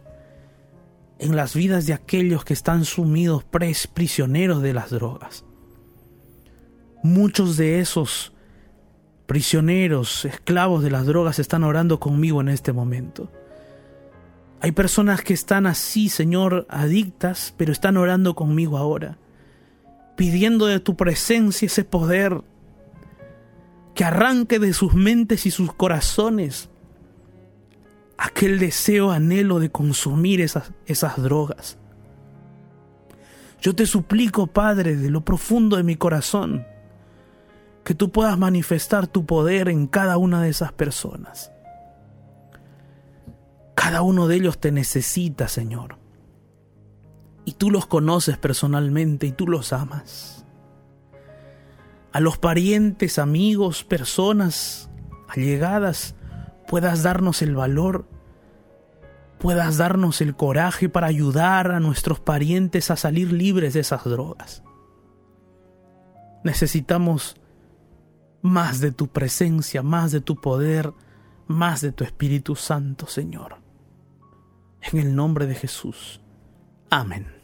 en 1.19 1.35
las 1.35 1.57
vidas 1.57 1.87
de 1.87 1.93
aquellos 1.93 2.45
que 2.45 2.53
están 2.53 2.85
sumidos, 2.85 3.43
prisioneros 3.93 4.63
de 4.63 4.73
las 4.73 4.91
drogas. 4.91 5.45
Muchos 7.03 7.57
de 7.57 7.81
esos 7.81 8.33
prisioneros, 9.27 10.25
esclavos 10.25 10.85
de 10.85 10.91
las 10.93 11.05
drogas, 11.05 11.41
están 11.41 11.65
orando 11.65 11.99
conmigo 11.99 12.41
en 12.41 12.49
este 12.49 12.73
momento. 12.73 13.29
Hay 14.61 14.71
personas 14.71 15.21
que 15.23 15.35
están 15.35 15.67
así, 15.67 16.09
Señor, 16.09 16.69
adictas, 16.71 17.55
pero 17.57 17.73
están 17.73 17.97
orando 17.97 18.37
conmigo 18.37 18.79
ahora, 18.79 19.19
pidiendo 20.15 20.67
de 20.67 20.79
tu 20.79 20.95
presencia 20.95 21.67
ese 21.67 21.83
poder 21.83 22.45
que 23.97 24.05
arranque 24.05 24.59
de 24.59 24.75
sus 24.75 24.93
mentes 24.95 25.47
y 25.47 25.51
sus 25.51 25.73
corazones 25.73 26.69
aquel 28.19 28.59
deseo, 28.59 29.11
anhelo 29.11 29.59
de 29.59 29.71
consumir 29.71 30.43
esas, 30.43 30.71
esas 30.85 31.21
drogas. 31.21 31.79
Yo 33.63 33.75
te 33.75 33.87
suplico, 33.87 34.49
Padre, 34.49 34.97
de 34.97 35.09
lo 35.09 35.25
profundo 35.25 35.79
de 35.79 35.83
mi 35.83 35.97
corazón, 35.97 36.67
que 37.85 37.95
tú 37.95 38.13
puedas 38.13 38.37
manifestar 38.39 39.07
tu 39.07 39.25
poder 39.25 39.71
en 39.71 39.87
cada 39.87 40.19
una 40.19 40.43
de 40.43 40.51
esas 40.51 40.73
personas. 40.73 41.51
Cada 43.75 44.03
uno 44.03 44.29
de 44.29 44.37
ellos 44.37 44.59
te 44.59 44.73
necesita, 44.73 45.49
Señor. 45.49 45.97
Y 47.47 47.53
tú 47.53 47.71
los 47.71 47.87
conoces 47.87 48.37
personalmente 48.37 49.27
y 49.27 49.33
tú 49.33 49.49
los 49.49 49.73
amas 49.73 50.36
a 52.17 52.21
los 52.21 52.39
parientes, 52.39 53.19
amigos, 53.19 53.85
personas 53.85 54.89
allegadas, 55.29 56.15
puedas 56.67 57.03
darnos 57.03 57.43
el 57.43 57.55
valor, 57.55 58.09
puedas 59.39 59.77
darnos 59.77 60.23
el 60.23 60.35
coraje 60.35 60.89
para 60.89 61.09
ayudar 61.09 61.73
a 61.73 61.79
nuestros 61.79 62.19
parientes 62.19 62.91
a 62.91 62.97
salir 62.97 63.35
libres 63.35 63.75
de 63.75 63.81
esas 63.81 64.05
drogas. 64.05 64.63
Necesitamos 66.43 67.37
más 68.41 68.81
de 68.81 68.93
tu 68.93 69.09
presencia, 69.09 69.83
más 69.83 70.11
de 70.11 70.23
tu 70.23 70.37
poder, 70.37 70.95
más 71.47 71.83
de 71.83 71.93
tu 71.93 72.03
Espíritu 72.03 72.57
Santo, 72.57 73.07
Señor. 73.09 73.59
en 74.81 75.01
el 75.01 75.15
nombre 75.15 75.47
de 75.47 75.55
Jesús. 75.55 76.23
Amén. 76.89 77.36